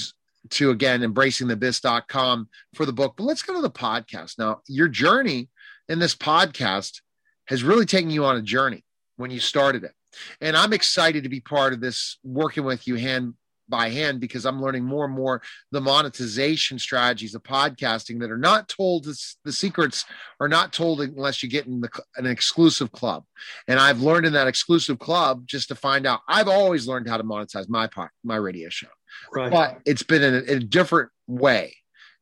[0.52, 3.14] to again embracingthebiz.com for the book.
[3.18, 4.62] But let's go to the podcast now.
[4.68, 5.50] Your journey
[5.90, 7.02] in this podcast
[7.48, 8.84] has really taken you on a journey
[9.18, 9.94] when you started it,
[10.42, 13.36] and I'm excited to be part of this, working with you hand
[13.70, 18.38] by hand because I'm learning more and more the monetization strategies of podcasting that are
[18.38, 19.06] not told.
[19.06, 20.06] The secrets
[20.40, 23.24] are not told unless you get in the, an exclusive club.
[23.68, 26.22] And I've learned in that exclusive club just to find out.
[26.28, 27.90] I've always learned how to monetize my
[28.24, 28.88] my radio show,
[29.34, 29.52] right.
[29.52, 31.76] but it's been in a, in a different way,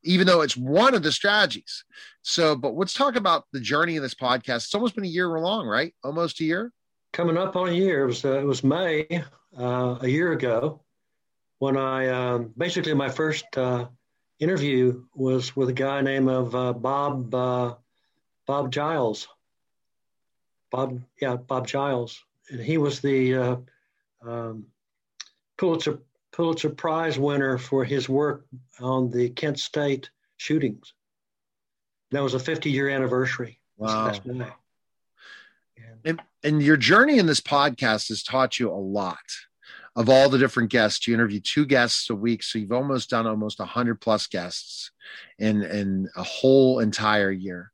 [0.04, 1.84] even though it's one of the strategies.
[2.21, 4.65] So, but let's talk about the journey of this podcast.
[4.65, 5.93] It's almost been a year long, right?
[6.04, 6.71] Almost a year.
[7.13, 8.04] Coming up on a year.
[8.04, 9.23] It was uh, it was May
[9.58, 10.82] uh, a year ago
[11.60, 13.88] when I um, basically my first uh,
[14.39, 17.75] interview was with a guy named of uh, Bob uh,
[18.47, 19.27] Bob Giles.
[20.71, 23.56] Bob, yeah, Bob Giles, and he was the uh,
[24.25, 24.65] um,
[25.58, 25.99] Pulitzer
[26.32, 28.46] Pulitzer Prize winner for his work
[28.80, 30.94] on the Kent State shootings.
[32.12, 33.60] That was a 50 year anniversary.
[33.78, 34.13] Wow.
[34.26, 34.46] And
[36.04, 39.17] and, and your journey in this podcast has taught you a lot
[39.96, 43.28] of all the different guests you interview two guests a week so you've almost done
[43.28, 44.91] almost 100 plus guests
[45.38, 47.72] in in a whole entire year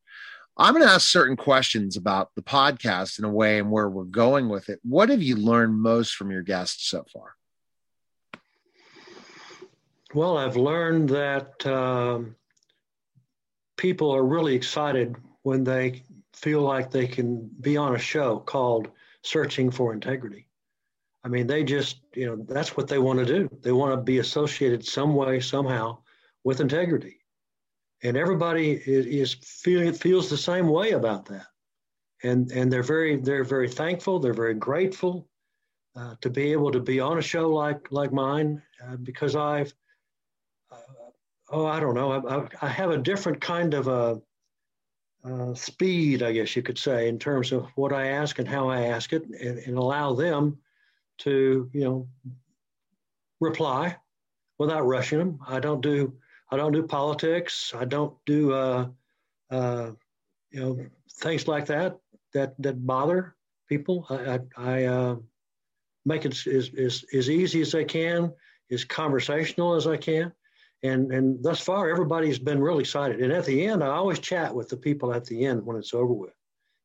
[0.58, 4.04] i'm going to ask certain questions about the podcast in a way and where we're
[4.04, 7.37] going with it what have you learned most from your guests so far
[10.14, 12.36] Well, I've learned that um,
[13.76, 18.90] people are really excited when they feel like they can be on a show called
[19.24, 20.48] Searching for Integrity.
[21.24, 23.50] I mean, they just, you know, that's what they want to do.
[23.62, 25.98] They want to be associated some way, somehow
[26.46, 27.18] with integrity.
[28.04, 31.48] And everybody is, is feeling feels the same way about that.
[32.24, 34.20] And and they're very they're very thankful.
[34.20, 35.28] They're very grateful
[35.96, 39.74] uh, to be able to be on a show like like mine uh, because I've
[41.50, 42.12] oh, I don't know.
[42.12, 44.22] I, I, I have a different kind of a,
[45.24, 48.70] uh speed, I guess you could say, in terms of what I ask and how
[48.70, 50.58] I ask it, and, and allow them
[51.20, 52.08] to, you know,
[53.40, 53.98] reply
[54.58, 55.40] without rushing them.
[55.46, 56.14] I don't do
[56.52, 57.74] I don't do politics.
[57.76, 58.88] I don't do uh,
[59.52, 59.92] uh,
[60.52, 60.86] you know
[61.20, 61.98] things like that
[62.34, 63.36] that that bother
[63.68, 64.06] people.
[64.10, 65.16] I I, I uh,
[66.06, 68.34] make it as, as as easy as I can,
[68.72, 70.32] as conversational as I can
[70.84, 73.22] and and thus far everybody's been really excited.
[73.22, 75.94] And at the end, I always chat with the people at the end when it's
[75.94, 76.34] over with,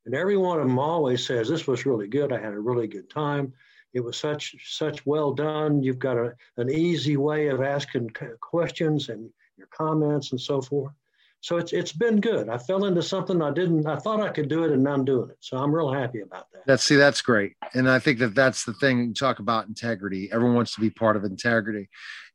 [0.07, 2.33] and every one of them always says, "This was really good.
[2.33, 3.53] I had a really good time.
[3.93, 5.83] It was such such well done.
[5.83, 10.95] You've got a, an easy way of asking questions and your comments and so forth."
[11.43, 12.49] So it's it's been good.
[12.49, 13.85] I fell into something I didn't.
[13.85, 15.39] I thought I could do it, and now I'm doing it.
[15.41, 16.63] So I'm real happy about that.
[16.67, 19.09] That's see, that's great, and I think that that's the thing.
[19.09, 20.31] You talk about integrity.
[20.33, 21.89] Everyone wants to be part of integrity,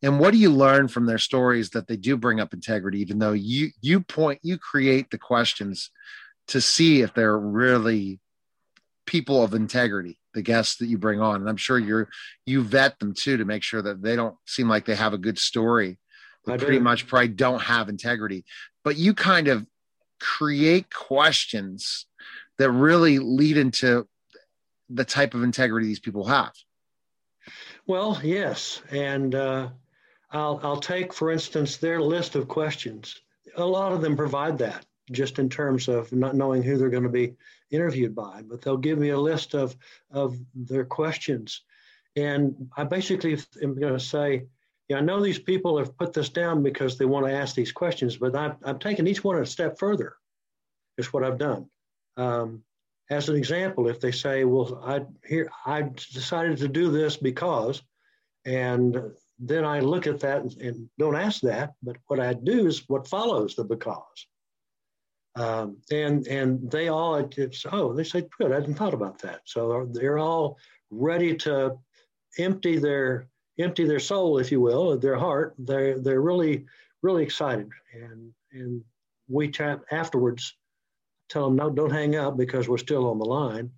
[0.03, 2.99] and what do you learn from their stories that they do bring up integrity?
[2.99, 5.89] Even though you you point you create the questions
[6.49, 8.19] to see if they're really
[9.05, 12.09] people of integrity the guests that you bring on and i'm sure you're
[12.45, 15.17] you vet them too to make sure that they don't seem like they have a
[15.17, 15.97] good story
[16.45, 18.45] pretty much probably don't have integrity
[18.87, 19.67] but you kind of
[20.17, 22.05] create questions
[22.57, 24.07] that really lead into
[24.89, 26.53] the type of integrity these people have.
[27.85, 29.67] Well, yes, and uh,
[30.31, 33.19] I'll I'll take for instance their list of questions.
[33.57, 37.03] A lot of them provide that just in terms of not knowing who they're going
[37.03, 37.35] to be
[37.71, 39.75] interviewed by, but they'll give me a list of
[40.11, 41.63] of their questions,
[42.15, 44.45] and I basically am going to say,
[44.89, 47.71] yeah, I know these people have put this down because they want to ask these
[47.71, 50.15] questions, but I've, I've taken each one a step further,
[50.97, 51.69] is what I've done.
[52.15, 52.63] Um,
[53.09, 57.81] as an example, if they say, well, I here I decided to do this because,
[58.45, 58.97] and
[59.39, 62.87] then I look at that and, and don't ask that, but what I do is
[62.87, 64.27] what follows the because.
[65.35, 69.41] Um, and and they all it's oh they say good I hadn't thought about that
[69.45, 70.57] so they're all
[70.89, 71.77] ready to
[72.39, 73.27] empty their
[73.59, 76.65] empty their soul, if you will, their heart, they're they're really
[77.01, 78.83] really excited, and and
[79.27, 80.55] we chat afterwards,
[81.29, 83.69] tell them no, don't hang up because we're still on the line,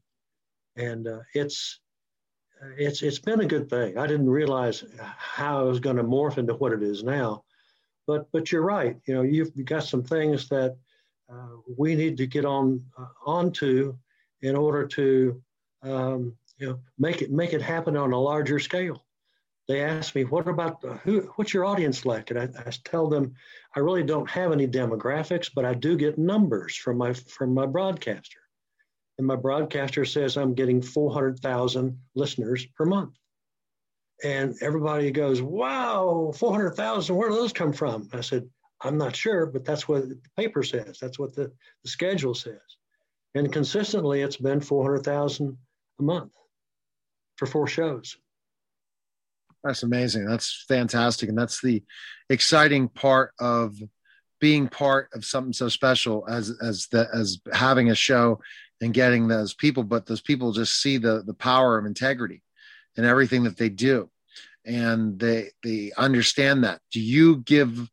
[0.76, 1.80] and uh, it's
[2.78, 3.98] it's it's been a good thing.
[3.98, 7.44] I didn't realize how it was going to morph into what it is now,
[8.08, 8.98] but but you're right.
[9.06, 10.76] You know, you've got some things that
[11.32, 13.96] uh, we need to get on uh, onto
[14.42, 15.42] in order to
[15.84, 19.04] um, you know make it make it happen on a larger scale
[19.70, 21.22] they ask me, "What about who?
[21.36, 23.36] What's your audience like?" And I, I, tell them,
[23.76, 27.68] I really don't have any demographics, but I do get numbers from my from my
[27.68, 28.40] broadcaster,
[29.20, 33.14] and my broadcaster says I'm getting 400,000 listeners per month,
[34.24, 37.16] and everybody goes, "Wow, 400,000!
[37.16, 38.50] Where do those come from?" I said,
[38.82, 40.98] "I'm not sure, but that's what the paper says.
[41.00, 41.52] That's what the,
[41.84, 42.78] the schedule says,
[43.36, 45.56] and consistently, it's been 400,000
[46.00, 46.34] a month
[47.36, 48.18] for four shows."
[49.64, 50.26] That's amazing.
[50.26, 51.30] That's fantastic.
[51.30, 51.84] And that's the
[52.30, 53.76] exciting part of
[54.40, 58.40] being part of something so special as as the as having a show
[58.82, 62.42] and getting those people, but those people just see the the power of integrity
[62.96, 64.10] and everything that they do.
[64.66, 66.80] And they they understand that.
[66.92, 67.90] Do you give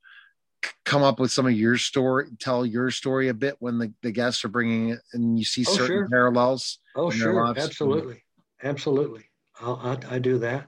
[0.85, 4.11] come up with some of your story, tell your story a bit when the, the
[4.11, 6.09] guests are bringing it and you see oh, certain sure.
[6.09, 6.79] parallels?
[6.95, 7.47] Oh, sure.
[7.57, 8.23] Absolutely.
[8.63, 9.25] Absolutely.
[9.61, 10.67] I'll, I, I do that.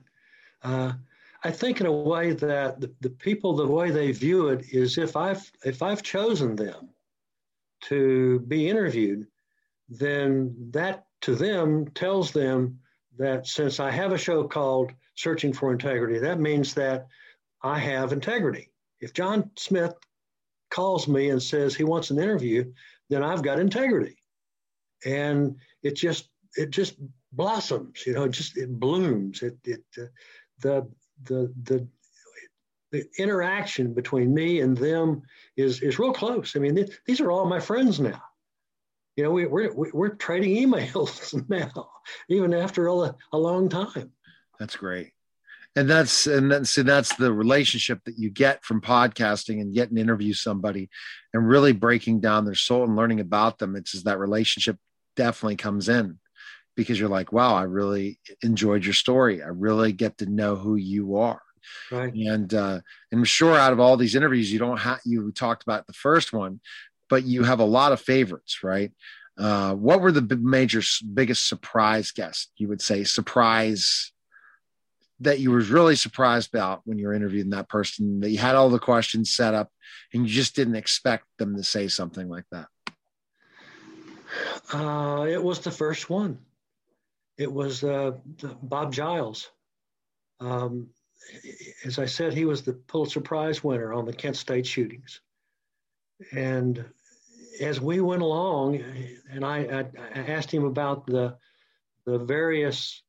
[0.63, 0.93] Uh,
[1.45, 4.99] I think in a way that the, the people, the way they view it is
[4.99, 6.89] if I've if I've chosen them
[7.83, 9.27] to be interviewed,
[9.89, 12.81] then that to them tells them
[13.19, 17.07] that since I have a show called Searching for Integrity, that means that
[17.63, 18.71] I have integrity.
[19.01, 19.95] If John Smith
[20.71, 22.73] calls me and says he wants an interview,
[23.09, 24.17] then I've got integrity.
[25.05, 26.97] And it just it just
[27.33, 29.43] blossoms, you know, it just it blooms.
[29.43, 30.07] It it uh,
[30.61, 30.89] the
[31.25, 31.87] the the
[32.91, 35.23] the interaction between me and them
[35.57, 36.57] is is real close.
[36.57, 38.23] I mean, th- these are all my friends now.
[39.17, 41.91] You know, we, we're we're trading emails now,
[42.29, 44.13] even after a, a long time.
[44.59, 45.13] That's great,
[45.77, 49.97] and that's and that's and that's the relationship that you get from podcasting and getting
[49.97, 50.89] to interview somebody,
[51.35, 53.77] and really breaking down their soul and learning about them.
[53.77, 54.79] It's that relationship
[55.17, 56.19] definitely comes in
[56.79, 59.43] because you're like, wow, I really enjoyed your story.
[59.43, 61.43] I really get to know who you are.
[61.91, 62.15] Right.
[62.15, 62.81] And uh,
[63.13, 66.33] I'm sure out of all these interviews, you don't have you talked about the first
[66.33, 66.61] one,
[67.11, 68.93] but you have a lot of favorites, right?
[69.37, 70.81] Uh, what were the major
[71.15, 74.13] biggest surprise guests you would say surprise
[75.19, 78.55] that you were really surprised about when you were interviewing that person that you had
[78.55, 79.69] all the questions set up
[80.13, 82.67] and you just didn't expect them to say something like that
[84.73, 86.39] uh, it was the first one
[87.39, 88.13] it was uh,
[88.63, 89.51] Bob Giles.
[90.41, 90.89] Um,
[91.85, 95.21] as I said, he was the Pulitzer Prize winner on the Kent State shootings.
[96.33, 96.85] And
[97.61, 98.83] as we went along,
[99.31, 99.85] and I,
[100.15, 101.37] I, asked him about the,
[102.07, 103.03] the various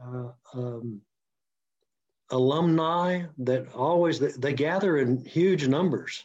[0.00, 1.00] uh, um,
[2.30, 6.24] alumni that always they gather in huge numbers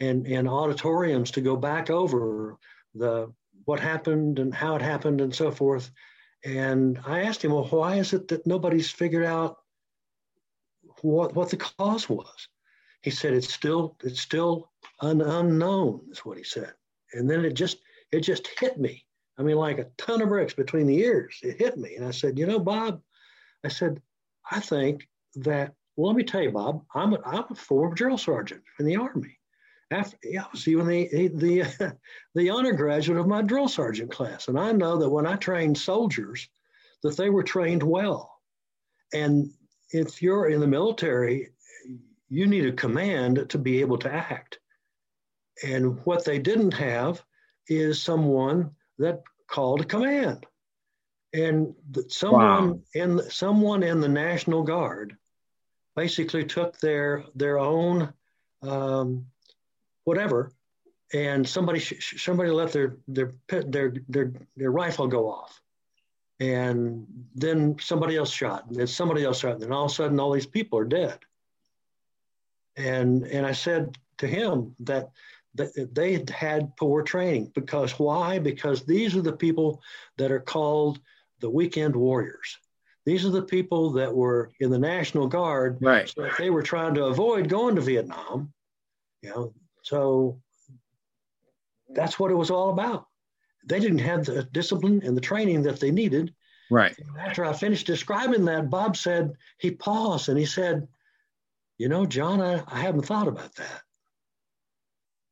[0.00, 2.58] and in auditoriums to go back over
[2.94, 3.32] the
[3.64, 5.90] what happened and how it happened and so forth.
[6.44, 9.58] And I asked him, well, why is it that nobody's figured out
[11.02, 12.48] what what the cause was?
[13.02, 14.70] He said it's still it's still
[15.00, 16.72] un, unknown, is what he said.
[17.12, 17.78] And then it just
[18.12, 19.04] it just hit me.
[19.38, 21.38] I mean, like a ton of bricks between the ears.
[21.42, 21.94] It hit me.
[21.94, 23.00] And I said, you know, Bob,
[23.64, 24.02] I said,
[24.50, 28.18] I think that, well, let me tell you, Bob, I'm a, I'm a former drill
[28.18, 29.37] sergeant in the Army.
[29.90, 31.96] After, I was even the, the,
[32.34, 34.48] the honor graduate of my drill sergeant class.
[34.48, 36.48] And I know that when I trained soldiers,
[37.02, 38.38] that they were trained well.
[39.14, 39.50] And
[39.90, 41.50] if you're in the military,
[42.28, 44.58] you need a command to be able to act.
[45.64, 47.22] And what they didn't have
[47.66, 50.46] is someone that called a command.
[51.32, 51.74] And
[52.08, 52.80] someone wow.
[52.94, 55.16] in someone in the National Guard
[55.94, 58.12] basically took their their own
[58.62, 59.26] um,
[60.08, 60.50] whatever,
[61.12, 65.60] and somebody somebody let their their their their their rifle go off,
[66.40, 69.94] and then somebody else shot, and then somebody else shot, and then all of a
[69.94, 71.18] sudden all these people are dead.
[72.76, 75.10] And and I said to him that
[75.56, 78.38] that they had poor training because why?
[78.38, 79.82] Because these are the people
[80.16, 81.00] that are called
[81.40, 82.56] the weekend warriors.
[83.04, 85.78] These are the people that were in the National Guard.
[85.80, 86.08] Right.
[86.08, 88.52] So they were trying to avoid going to Vietnam,
[89.22, 89.54] you know,
[89.88, 90.38] so
[91.88, 93.06] that's what it was all about.
[93.64, 96.34] They didn't have the discipline and the training that they needed.
[96.70, 96.94] Right.
[96.98, 100.86] And after I finished describing that, Bob said, he paused and he said,
[101.78, 103.82] You know, John, I, I haven't thought about that.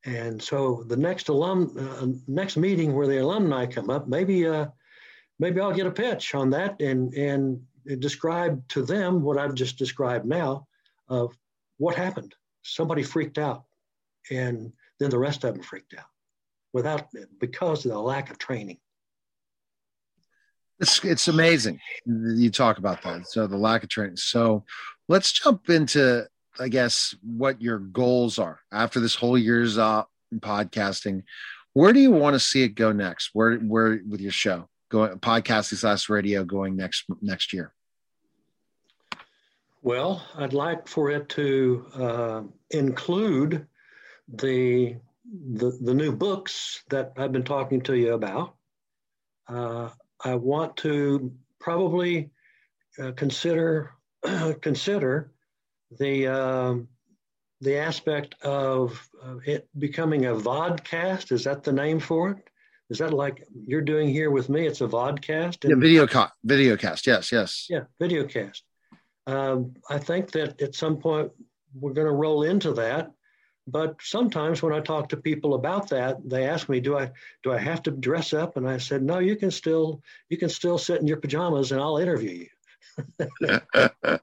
[0.06, 4.68] And so the next alum, uh, next meeting where the alumni come up, maybe uh,
[5.38, 7.60] maybe I'll get a pitch on that and and
[7.98, 10.66] describe to them what I've just described now
[11.08, 11.36] of
[11.76, 12.34] what happened.
[12.62, 13.65] Somebody freaked out,
[14.30, 16.06] and then the rest of them freaked out
[16.72, 17.06] without
[17.40, 18.78] because of the lack of training.
[20.78, 23.26] It's it's amazing you talk about that.
[23.28, 24.16] So the lack of training.
[24.16, 24.64] So
[25.08, 26.26] let's jump into
[26.58, 30.04] I guess what your goals are after this whole year's uh
[30.34, 31.22] podcasting.
[31.72, 33.30] Where do you want to see it go next?
[33.32, 34.68] Where where with your show?
[34.88, 37.72] going podcasting slash radio going next next year?
[39.82, 43.66] Well, I'd like for it to uh, include
[44.28, 48.54] the, the, the new books that I've been talking to you about.
[49.48, 49.90] Uh,
[50.24, 52.30] I want to probably
[52.98, 53.92] uh, consider
[54.60, 55.32] consider
[55.98, 56.88] the um,
[57.60, 59.08] the aspect of
[59.44, 61.32] it becoming a vodcast.
[61.32, 62.38] Is that the name for it?
[62.90, 64.66] Is that like you're doing here with me?
[64.66, 65.64] It's a vodcast.
[65.64, 67.06] And, yeah, video co- video cast.
[67.06, 67.66] Yes, yes.
[67.68, 68.62] Yeah, video cast.
[69.26, 71.32] Um, I think that at some point
[71.74, 73.10] we're going to roll into that.
[73.66, 77.10] But sometimes when I talk to people about that, they ask me, "Do I
[77.42, 80.48] do I have to dress up?" And I said, "No, you can still you can
[80.48, 82.48] still sit in your pajamas, and I'll interview you."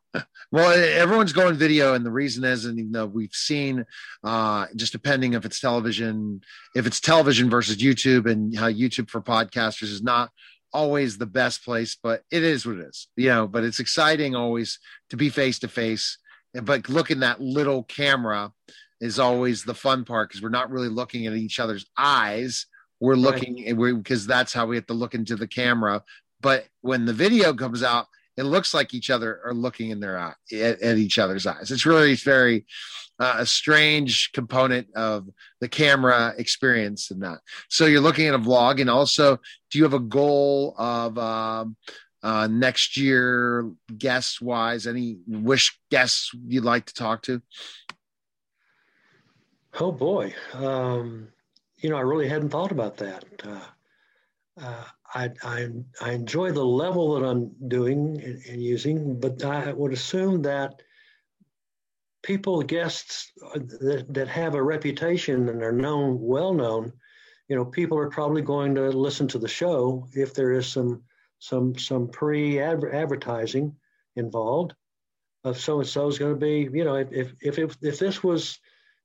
[0.51, 3.85] well, everyone's going video, and the reason is, and we've seen,
[4.23, 6.41] uh, just depending if it's television,
[6.75, 10.31] if it's television versus YouTube, and how YouTube for podcasters is not
[10.71, 13.47] always the best place, but it is what it is, you know.
[13.47, 14.79] But it's exciting always
[15.09, 16.17] to be face to face,
[16.53, 18.51] but looking that little camera
[19.01, 22.65] is always the fun part because we're not really looking at each other's eyes.
[22.99, 23.97] We're looking right.
[23.97, 26.03] because that's how we have to look into the camera.
[26.41, 30.17] But when the video comes out, it looks like each other are looking in their
[30.17, 31.71] eye at, at each other's eyes.
[31.71, 32.65] It's really very
[33.19, 35.29] uh, a strange component of
[35.61, 37.39] the camera experience and that.
[37.69, 39.39] So you're looking at a vlog, and also,
[39.69, 41.75] do you have a goal of um,
[42.23, 44.87] uh, next year guest wise?
[44.87, 47.41] Any wish guests you'd like to talk to?
[49.79, 51.29] Oh boy, um,
[51.77, 53.25] you know, I really hadn't thought about that.
[53.43, 53.59] Uh,
[54.61, 54.83] uh,
[55.15, 55.67] I, I,
[55.99, 60.81] I enjoy the level that I'm doing and, and, using, but I would assume that
[62.21, 66.93] people, guests that, that have a reputation and are known, well known,
[67.47, 71.03] you know, people are probably going to listen to the show if there is some
[71.39, 73.75] some some pre advertising
[74.15, 74.73] involved.
[75.43, 78.23] Of so and so is going to be, you know, if if if if this
[78.23, 78.59] was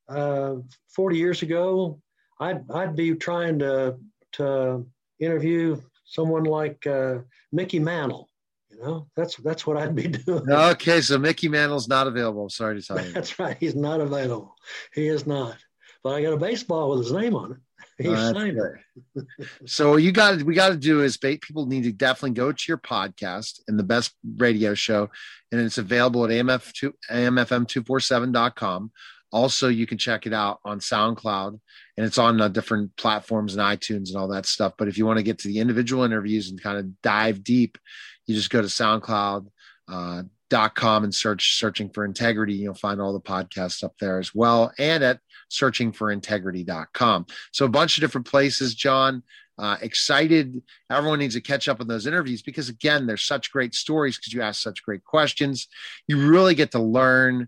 [0.09, 0.55] uh,
[0.95, 1.99] 40 years ago,
[2.39, 3.97] I'd I'd be trying to
[4.33, 4.85] to
[5.19, 7.19] interview someone like uh,
[7.51, 8.27] Mickey Mantle.
[8.71, 10.49] You know, that's that's what I'd be doing.
[10.49, 12.49] Okay, so Mickey Mantle's not available.
[12.49, 13.11] sorry to tell you.
[13.11, 13.57] That's right.
[13.59, 14.55] He's not available.
[14.93, 15.57] He is not.
[16.03, 17.57] But I got a baseball with his name on it.
[18.01, 19.25] He Uh, signed it.
[19.65, 22.77] So you got we got to do is people need to definitely go to your
[22.77, 25.09] podcast and the best radio show,
[25.51, 28.91] and it's available at AMF two AMFM247.com.
[29.31, 31.59] Also, you can check it out on SoundCloud
[31.97, 34.73] and it's on uh, different platforms and iTunes and all that stuff.
[34.77, 37.77] But if you want to get to the individual interviews and kind of dive deep,
[38.25, 39.47] you just go to SoundCloud.
[39.87, 44.19] Uh, dot com and search searching for integrity you'll find all the podcasts up there
[44.19, 45.19] as well and at
[45.51, 49.23] searchingforintegrity.com so a bunch of different places john
[49.59, 53.75] uh, excited everyone needs to catch up on those interviews because again there's such great
[53.75, 55.67] stories because you ask such great questions
[56.07, 57.47] you really get to learn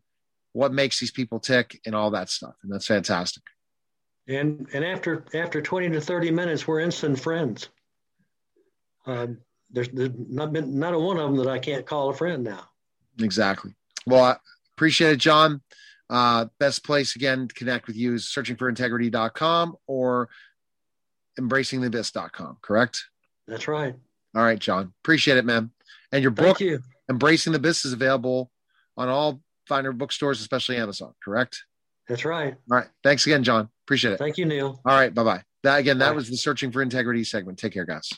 [0.54, 3.44] what makes these people tick and all that stuff and that's fantastic
[4.28, 7.70] And and after after 20 to 30 minutes, we're instant friends.
[9.06, 9.40] Um,
[9.72, 12.44] there's, there's not been not a one of them that I can't call a friend
[12.44, 12.70] now.
[13.20, 13.74] Exactly.
[14.06, 14.36] Well, I
[14.76, 15.62] appreciate it, John.
[16.10, 20.30] Uh, best place again to connect with you is searchingforintegrity.com or
[21.40, 23.06] embracingtheabyss.com, correct?
[23.48, 23.96] That's right.
[24.36, 24.94] All right, John.
[25.04, 25.72] Appreciate it, man.
[26.12, 26.82] And your book, you.
[27.10, 28.52] Embracing the Abyss, is available
[28.98, 31.64] on all finer bookstores, especially Amazon, correct?
[32.08, 32.56] That's right.
[32.70, 32.88] All right.
[33.04, 33.70] Thanks again, John.
[33.86, 34.18] Appreciate it.
[34.18, 34.82] Thank you, Neil.
[34.86, 35.14] All right.
[35.14, 35.44] Bye bye.
[35.64, 36.16] That again, that Bye.
[36.16, 37.60] was the Searching for Integrity segment.
[37.60, 38.10] Take care, guys.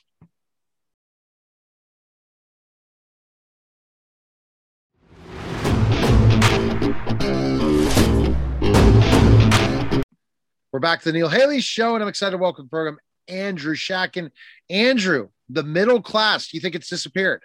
[10.72, 12.98] We're back to the Neil Haley Show, and I'm excited to welcome to the program
[13.28, 14.32] Andrew Schatkin.
[14.72, 17.44] Andrew, the middle class, do you think it's disappeared?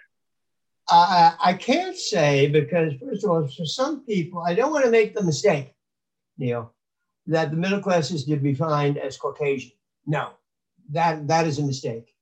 [0.91, 4.91] Uh, I can't say because, first of all, for some people, I don't want to
[4.91, 5.73] make the mistake,
[6.37, 6.73] Neil,
[7.27, 9.71] that the middle class is defined as Caucasian.
[10.07, 10.31] No,
[10.91, 12.15] that that is a mistake.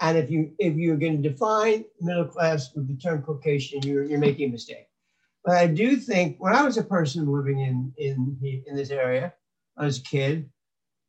[0.00, 4.04] And if you if you're going to define middle class with the term Caucasian, you're
[4.04, 4.88] you're making a mistake.
[5.44, 9.34] But I do think when I was a person living in in in this area,
[9.78, 10.50] as a kid,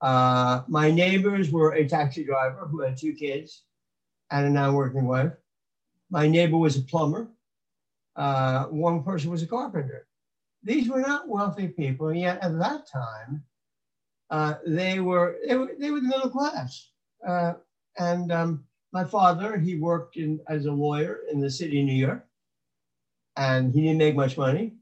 [0.02, 3.64] uh, my neighbors were a taxi driver who had two kids
[4.30, 5.34] and a non-working wife.
[6.10, 7.28] My neighbor was a plumber.
[8.16, 10.08] Uh, one person was a carpenter.
[10.64, 13.44] These were not wealthy people, and yet at that time,
[14.30, 16.90] uh, they were they were they were the middle class.
[17.26, 17.54] Uh,
[17.98, 21.94] and um, my father, he worked in as a lawyer in the city of New
[21.94, 22.26] York,
[23.36, 24.74] and he didn't make much money,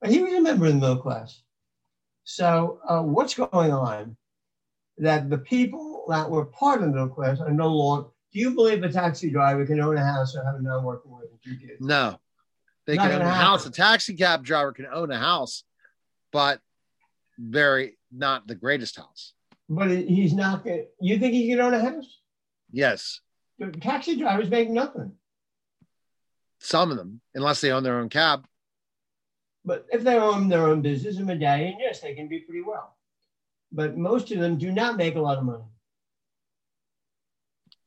[0.00, 1.42] but he was a member of the middle class.
[2.24, 4.16] So uh, what's going on?
[4.98, 8.08] That the people that were part of the middle class are no longer.
[8.32, 11.24] Do you believe a taxi driver can own a house or have a non-working wife
[11.30, 11.80] and two kids?
[11.80, 12.20] No.
[12.86, 13.66] They Not can own a gonna house.
[13.66, 15.64] A taxi cab driver can own a house,
[16.32, 16.60] but
[17.38, 19.32] very not the greatest house.
[19.68, 20.64] But he's not.
[20.64, 22.18] Gonna, you think he can own a house?
[22.72, 23.20] Yes.
[23.58, 25.12] The taxi drivers make nothing.
[26.58, 28.46] Some of them, unless they own their own cab.
[29.64, 32.96] But if they own their own business, a medallion, yes, they can do pretty well.
[33.72, 35.64] But most of them do not make a lot of money.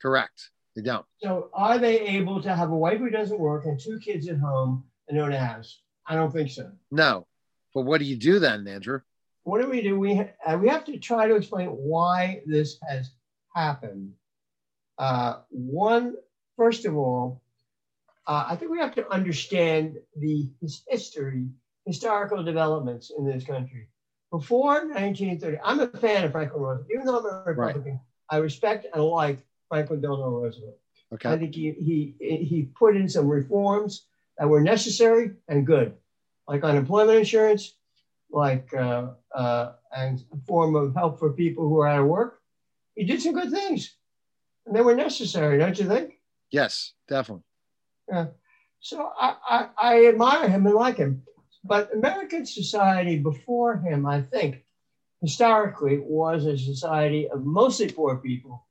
[0.03, 0.49] Correct.
[0.75, 1.05] They don't.
[1.19, 4.37] So are they able to have a wife who doesn't work and two kids at
[4.37, 5.79] home and own a house?
[6.05, 6.71] I don't think so.
[6.91, 7.25] No.
[7.73, 8.99] But what do you do then, Andrew?
[9.43, 9.97] What do we do?
[9.97, 13.11] We uh, we have to try to explain why this has
[13.55, 14.13] happened.
[14.97, 16.15] Uh, one,
[16.57, 17.41] first of all,
[18.27, 20.49] uh, I think we have to understand the
[20.87, 21.47] history,
[21.85, 23.87] historical developments in this country.
[24.31, 26.87] Before 1930, I'm a fan of Franklin Roosevelt.
[26.93, 27.99] Even though I'm a Republican,
[28.29, 29.39] I respect and like
[29.73, 30.77] Franklin Delano Roosevelt.
[31.25, 34.05] I think he, he, he put in some reforms
[34.37, 35.95] that were necessary and good,
[36.47, 37.73] like unemployment insurance,
[38.29, 42.39] like uh, uh, and a form of help for people who are out of work.
[42.95, 43.95] He did some good things,
[44.67, 46.19] and they were necessary, don't you think?
[46.51, 47.43] Yes, definitely.
[48.07, 48.27] Yeah.
[48.79, 51.23] So I, I, I admire him and like him.
[51.63, 54.65] But American society before him, I think,
[55.21, 58.67] historically was a society of mostly poor people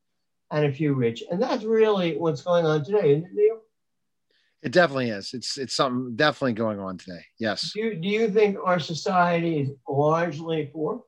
[0.53, 1.24] and a few rich.
[1.30, 3.61] And that's really what's going on today, isn't it, Neil?
[4.62, 5.34] It definitely is.
[5.34, 7.24] It's it's something definitely going on today.
[7.40, 7.72] Yes.
[7.72, 11.03] Do you, do you think our society is largely poor?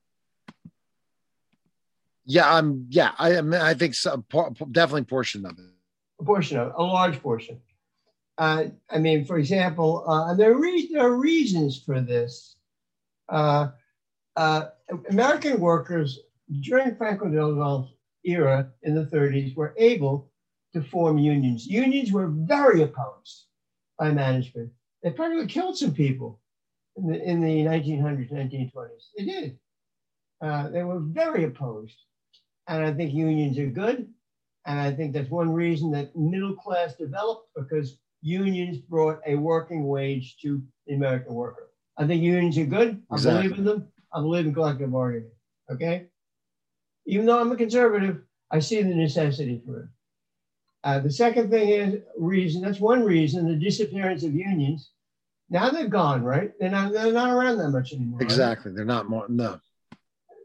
[2.25, 2.53] Yeah.
[2.53, 2.87] I'm.
[2.89, 3.13] Yeah.
[3.17, 3.37] I.
[3.37, 4.25] I, mean, I think so,
[4.73, 5.67] definitely portion of it.
[6.21, 7.61] A portion of it, a large portion.
[8.37, 12.57] Uh, I mean, for example, uh, and there are, re- there are reasons for this.
[13.29, 13.69] Uh,
[14.37, 14.65] uh,
[15.11, 16.19] American workers
[16.61, 17.94] during Franklin Roosevelt's
[18.25, 20.31] era in the 30s were able
[20.73, 21.67] to form unions.
[21.67, 23.47] Unions were very opposed
[23.99, 24.71] by management.
[25.03, 26.41] They probably killed some people
[26.97, 29.05] in the, in the 1900s, 1920s.
[29.17, 29.59] They did.
[30.41, 31.97] Uh, they were very opposed.
[32.69, 34.09] And I think unions are good.
[34.67, 39.87] And I think that's one reason that middle class developed because unions brought a working
[39.87, 41.69] wage to the American worker.
[41.99, 43.03] I think unions are good.
[43.11, 43.49] I Exactly.
[43.49, 43.89] believe in them.
[44.13, 45.31] I believe in collective bargaining.
[45.71, 46.07] Okay.
[47.07, 49.89] Even though I'm a conservative, I see the necessity for it.
[50.85, 52.63] Uh, the second thing is reason.
[52.63, 54.91] That's one reason the disappearance of unions.
[55.51, 56.53] Now they're gone, right?
[56.61, 56.93] They're not.
[56.93, 58.19] They're not around that much anymore.
[58.19, 58.25] right?
[58.25, 58.73] Exactly.
[58.73, 59.27] They're not more.
[59.29, 59.61] No.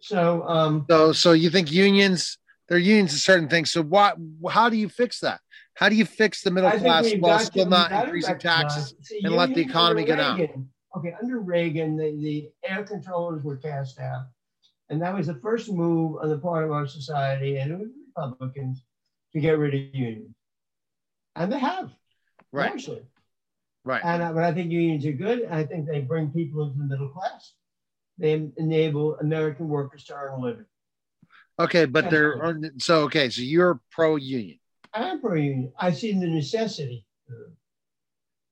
[0.02, 2.38] So, um, So, so you think unions?
[2.68, 3.72] They're unions to certain things.
[3.72, 4.18] So, what?
[4.50, 5.42] How do you fix that?
[5.74, 8.38] How do you fix the middle class while still to- not we've got to increasing
[8.40, 10.40] taxes See, and let the economy get out?
[10.98, 14.28] Okay, under Reagan, the, the air controllers were cast out.
[14.90, 17.90] And that was the first move on the part of our society and it was
[18.16, 18.84] Republicans
[19.34, 20.36] to get rid of unions.
[21.36, 21.92] And they have,
[22.52, 22.72] Right.
[22.72, 23.04] actually.
[23.86, 24.02] Right.
[24.04, 25.46] And I, but I think unions are good.
[25.46, 27.54] I think they bring people into the middle class.
[28.18, 30.66] They enable American workers to earn a living.
[31.60, 33.30] Okay, but they're so okay.
[33.30, 34.60] So you're pro union.
[34.94, 35.72] I am pro union.
[35.78, 37.06] I see the necessity.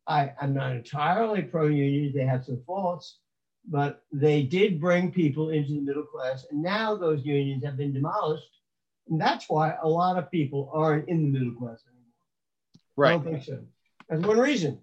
[0.05, 2.13] I, I'm not entirely pro union.
[2.15, 3.19] They have some faults,
[3.67, 6.45] but they did bring people into the middle class.
[6.49, 8.47] And now those unions have been demolished.
[9.09, 12.03] And that's why a lot of people aren't in the middle class anymore.
[12.75, 13.11] I Right.
[13.11, 13.65] don't think so.
[14.09, 14.81] That's one reason.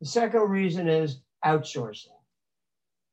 [0.00, 2.08] The second reason is outsourcing.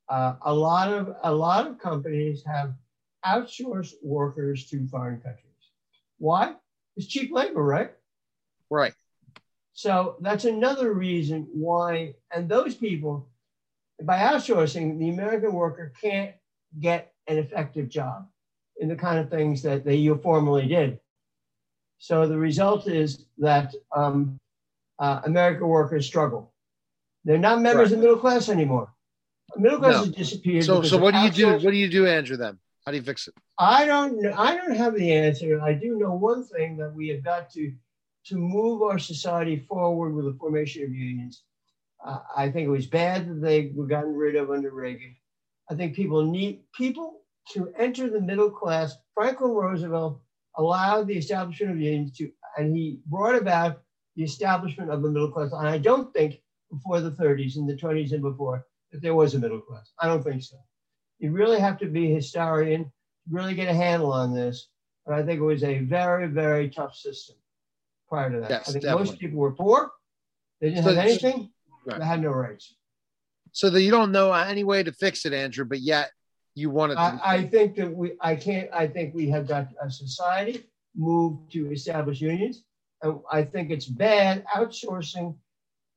[0.10, 2.74] Uh, a lot of a lot of companies have
[3.26, 5.46] outsourced workers to foreign countries.
[6.18, 6.56] Why?
[6.98, 7.92] It's cheap labor, right?
[8.70, 8.94] Right.
[9.74, 13.30] So that's another reason why, and those people,
[14.06, 16.34] by outsourcing, the American worker can't
[16.80, 18.28] get an effective job
[18.78, 21.00] in the kind of things that they formerly did.
[22.00, 24.40] So the result is that um,
[25.00, 26.52] uh, American workers struggle.
[27.24, 28.92] They're not members of the middle class anymore.
[29.54, 30.00] The middle class No.
[30.00, 30.64] has disappeared.
[30.64, 31.52] So, so what do you do?
[31.54, 32.38] What do you do, Andrew?
[32.38, 33.36] Then how do you fix it?
[33.60, 34.34] I don't know.
[34.36, 35.62] I don't have the answer.
[35.62, 37.72] I do know one thing that we have got to
[38.26, 41.44] to move our society forward with the formation of unions.
[42.04, 45.16] Uh, I think it was bad that they were gotten rid of under Reagan.
[45.70, 47.22] I think people need people
[47.54, 48.96] to enter the middle class.
[49.14, 50.20] Franklin Roosevelt
[50.58, 53.82] allowed the establishment of unions to, and he brought about
[54.16, 55.52] the establishment of the middle class.
[55.52, 56.42] And I don't think
[56.72, 59.92] before the 30s and the 20s and before that there was a middle class.
[60.00, 60.58] I don't think so.
[61.20, 62.92] You really have to be a historian
[63.30, 64.68] really get a handle on this.
[65.06, 67.36] But I think it was a very, very tough system
[68.08, 68.50] prior to that.
[68.50, 69.06] Yes, I think definitely.
[69.12, 69.92] most people were poor.
[70.60, 71.52] They didn't So- have anything.
[71.86, 72.00] Right.
[72.00, 72.76] They had no rights.
[73.52, 76.12] So that you don't know any way to fix it, Andrew, but yet
[76.56, 76.96] you want it.
[76.96, 80.66] To, I, I think that we, I can't, I think we have got a society
[80.96, 82.64] move to establish unions.
[83.02, 85.36] And I think it's bad outsourcing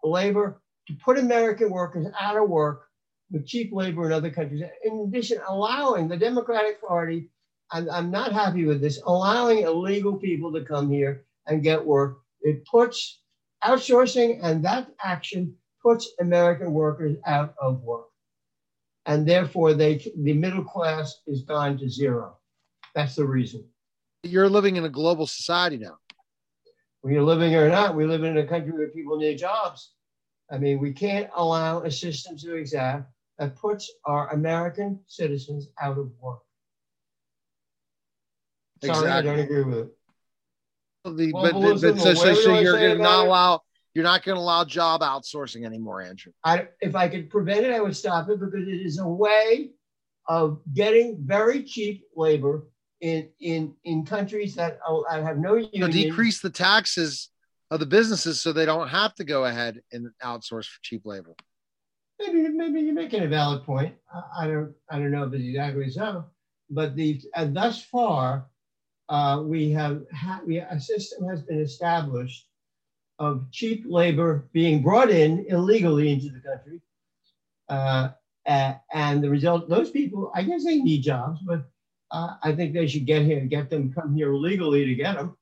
[0.03, 2.89] labor to put American workers out of work
[3.31, 4.63] with cheap labor in other countries.
[4.85, 7.31] In addition, allowing the Democratic Party,
[7.71, 12.19] I'm, I'm not happy with this, allowing illegal people to come here and get work.
[12.43, 13.21] It puts
[13.65, 15.55] outsourcing and that action
[15.85, 18.07] puts American workers out of work.
[19.07, 22.39] And therefore, they the middle class is gone to zero.
[22.95, 23.65] That's the reason.
[24.23, 25.99] you're living in a global society now.
[27.03, 29.93] Whether you're living or not, we live in a country where people need jobs.
[30.51, 33.05] I mean, we can't allow a system to exist
[33.39, 36.41] that puts our American citizens out of work.
[38.83, 39.89] Sorry, I don't agree with it.
[41.05, 43.63] The, but, Globalism but, so, so, so you're going to not allow
[43.95, 46.33] you're not going to allow job outsourcing anymore, Andrew.
[46.43, 49.71] I, if I could prevent it, I would stop it because it is a way
[50.29, 52.67] of getting very cheap labor
[53.01, 54.79] in in in countries that
[55.11, 57.31] I have no You know, decrease the taxes
[57.71, 61.35] of the businesses so they don't have to go ahead and outsource for cheap labor.
[62.19, 63.95] Maybe maybe you're making a valid point.
[64.13, 66.25] I, I don't I don't know if it's exactly so,
[66.71, 68.47] but the and thus far,
[69.09, 72.47] uh, we have ha- we a system has been established
[73.19, 76.81] of cheap labor being brought in illegally into the country,
[77.69, 78.09] uh,
[78.47, 81.65] and the result those people I guess they need jobs, but
[82.11, 85.37] uh, I think they should get here get them come here legally to get them.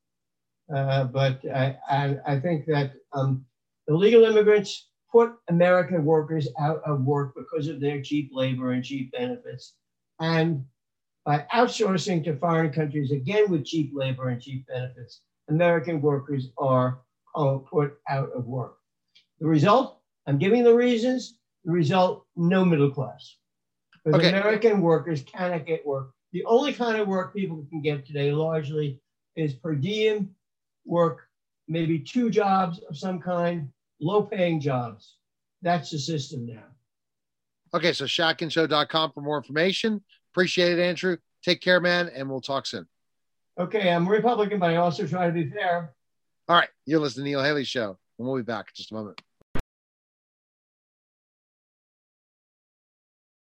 [0.75, 3.45] Uh, but I, I, I think that um,
[3.89, 9.13] illegal immigrants put American workers out of work because of their cheap labor and cheap
[9.13, 9.75] benefits.
[10.21, 10.65] And
[11.27, 17.01] by outsourcing to foreign countries, again with cheap labor and cheap benefits, American workers are
[17.35, 18.77] uh, put out of work.
[19.41, 23.37] The result, I'm giving the reasons, the result, no middle class.
[24.05, 24.29] Because Okay.
[24.29, 26.13] American workers cannot get work.
[26.33, 29.01] The only kind of work people can get today largely
[29.37, 30.35] is per diem
[30.85, 31.29] work,
[31.69, 33.69] maybe two jobs of some kind,
[34.01, 35.17] low paying jobs.
[35.63, 36.65] That's the system now.
[37.75, 40.03] Okay, so shackinshow.com for more information.
[40.33, 41.17] Appreciate it, Andrew.
[41.45, 42.87] Take care, man, and we'll talk soon.
[43.59, 45.95] Okay, I'm a Republican, but I also try to be fair.
[46.53, 48.95] All right, you're listening to Neil Haley Show, and we'll be back in just a
[48.95, 49.23] moment.